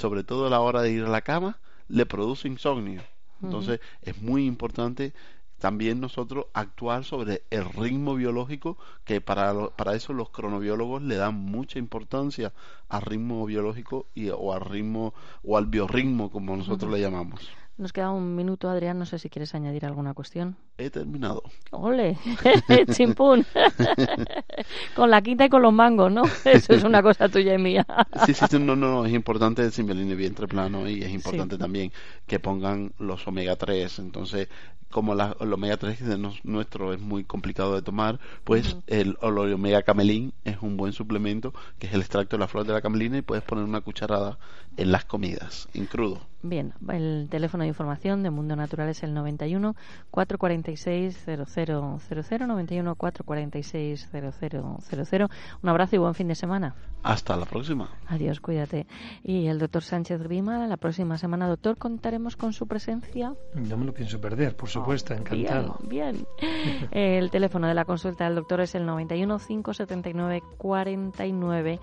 sobre 0.00 0.24
todo 0.24 0.48
a 0.48 0.50
la 0.50 0.58
hora 0.58 0.82
de 0.82 0.90
ir 0.90 1.04
a 1.04 1.08
la 1.08 1.22
cama, 1.22 1.60
le 1.86 2.06
produce 2.06 2.48
insomnio. 2.48 3.04
Entonces 3.40 3.78
es 4.02 4.20
muy 4.20 4.46
importante 4.46 5.12
también 5.60 6.00
nosotros 6.00 6.46
actuar 6.54 7.04
sobre 7.04 7.42
el 7.50 7.64
ritmo 7.64 8.14
biológico, 8.16 8.78
que 9.04 9.20
para, 9.20 9.68
para 9.68 9.94
eso 9.94 10.12
los 10.12 10.30
cronobiólogos 10.30 11.02
le 11.02 11.16
dan 11.16 11.34
mucha 11.36 11.78
importancia 11.78 12.52
al 12.88 13.02
ritmo 13.02 13.44
biológico 13.46 14.06
y, 14.14 14.30
o 14.30 14.52
al 14.52 14.62
ritmo 14.62 15.14
o 15.44 15.56
al 15.56 15.66
biorritmo, 15.66 16.30
como 16.30 16.56
nosotros 16.56 16.90
le 16.90 17.00
llamamos. 17.00 17.48
Nos 17.80 17.94
queda 17.94 18.10
un 18.10 18.36
minuto, 18.36 18.68
Adrián. 18.68 18.98
No 18.98 19.06
sé 19.06 19.18
si 19.18 19.30
quieres 19.30 19.54
añadir 19.54 19.86
alguna 19.86 20.12
cuestión. 20.12 20.54
He 20.76 20.90
terminado. 20.90 21.42
¡Ole! 21.70 22.18
¡Chimpún! 22.92 23.46
con 24.94 25.10
la 25.10 25.22
quinta 25.22 25.46
y 25.46 25.48
con 25.48 25.62
los 25.62 25.72
mangos, 25.72 26.12
¿no? 26.12 26.24
Eso 26.44 26.74
es 26.74 26.84
una 26.84 27.02
cosa 27.02 27.30
tuya 27.30 27.54
y 27.54 27.58
mía. 27.58 27.86
sí, 28.26 28.34
sí, 28.34 28.44
no, 28.58 28.76
no, 28.76 28.90
no. 28.90 29.06
Es 29.06 29.14
importante 29.14 29.62
el 29.62 29.72
simbiolín 29.72 30.14
vientre 30.14 30.46
plano 30.46 30.86
y 30.86 31.02
es 31.02 31.10
importante 31.10 31.56
también 31.56 31.90
que 32.26 32.38
pongan 32.38 32.92
los 32.98 33.26
omega 33.26 33.56
3. 33.56 33.98
Entonces, 34.00 34.48
como 34.90 35.14
la, 35.14 35.34
el 35.40 35.50
omega 35.50 35.78
3 35.78 36.06
de 36.06 36.18
nuestro 36.44 36.92
es 36.92 37.00
muy 37.00 37.24
complicado 37.24 37.74
de 37.74 37.80
tomar, 37.80 38.20
pues 38.44 38.76
el, 38.88 39.16
omega 39.22 39.80
camelín 39.84 40.34
es 40.44 40.58
un 40.60 40.76
buen 40.76 40.92
suplemento, 40.92 41.54
que 41.78 41.86
es 41.86 41.94
el 41.94 42.00
extracto 42.00 42.36
de 42.36 42.40
la 42.40 42.48
flor 42.48 42.66
de 42.66 42.74
la 42.74 42.82
camelina 42.82 43.16
y 43.16 43.22
puedes 43.22 43.42
poner 43.42 43.64
una 43.64 43.80
cucharada 43.80 44.38
en 44.76 44.92
las 44.92 45.06
comidas, 45.06 45.66
en 45.72 45.86
crudo. 45.86 46.29
Bien, 46.42 46.72
el 46.88 47.28
teléfono 47.30 47.64
de 47.64 47.68
información 47.68 48.22
de 48.22 48.30
Mundo 48.30 48.56
Natural 48.56 48.88
es 48.88 49.02
el 49.02 49.12
91 49.12 49.74
446 50.10 51.26
0000 51.46 52.46
91 52.46 52.94
446 52.94 54.08
0000. 54.10 55.28
Un 55.62 55.68
abrazo 55.68 55.96
y 55.96 55.98
buen 55.98 56.14
fin 56.14 56.28
de 56.28 56.34
semana. 56.34 56.74
Hasta 57.02 57.36
la 57.36 57.44
próxima. 57.44 57.90
Adiós, 58.06 58.40
cuídate. 58.40 58.86
Y 59.22 59.46
el 59.48 59.58
doctor 59.58 59.82
Sánchez 59.82 60.22
Grima, 60.22 60.66
la 60.66 60.78
próxima 60.78 61.18
semana, 61.18 61.46
doctor, 61.46 61.76
contaremos 61.76 62.36
con 62.36 62.54
su 62.54 62.66
presencia. 62.66 63.34
No 63.54 63.76
me 63.76 63.84
lo 63.84 63.92
pienso 63.92 64.18
perder, 64.18 64.56
por 64.56 64.70
supuesto, 64.70 65.12
encantado. 65.12 65.78
Bien, 65.88 66.26
el 66.90 67.30
teléfono 67.30 67.68
de 67.68 67.74
la 67.74 67.84
consulta 67.84 68.24
del 68.24 68.34
doctor 68.34 68.62
es 68.62 68.74
el 68.74 68.86
91 68.86 69.38
579 69.38 70.42
49 70.56 71.80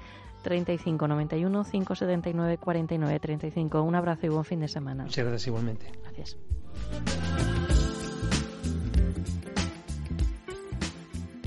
35 0.48 1.10
91 1.10 1.66
579 1.66 2.58
49 2.58 3.20
35. 3.20 3.82
Un 3.82 3.96
abrazo 3.96 4.28
y 4.28 4.30
buen 4.30 4.46
fin 4.46 4.62
de 4.62 4.70
semana. 4.70 5.04
Muchas 5.04 5.26
gracias 5.26 5.48
igualmente. 5.48 5.92
Gracias. 6.04 6.38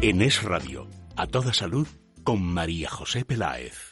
En 0.02 0.20
Es 0.20 0.42
Radio, 0.42 0.86
a 1.16 1.26
toda 1.26 1.54
salud, 1.54 1.88
con 2.24 2.42
María 2.42 2.90
José 2.90 3.24
Peláez. 3.24 3.89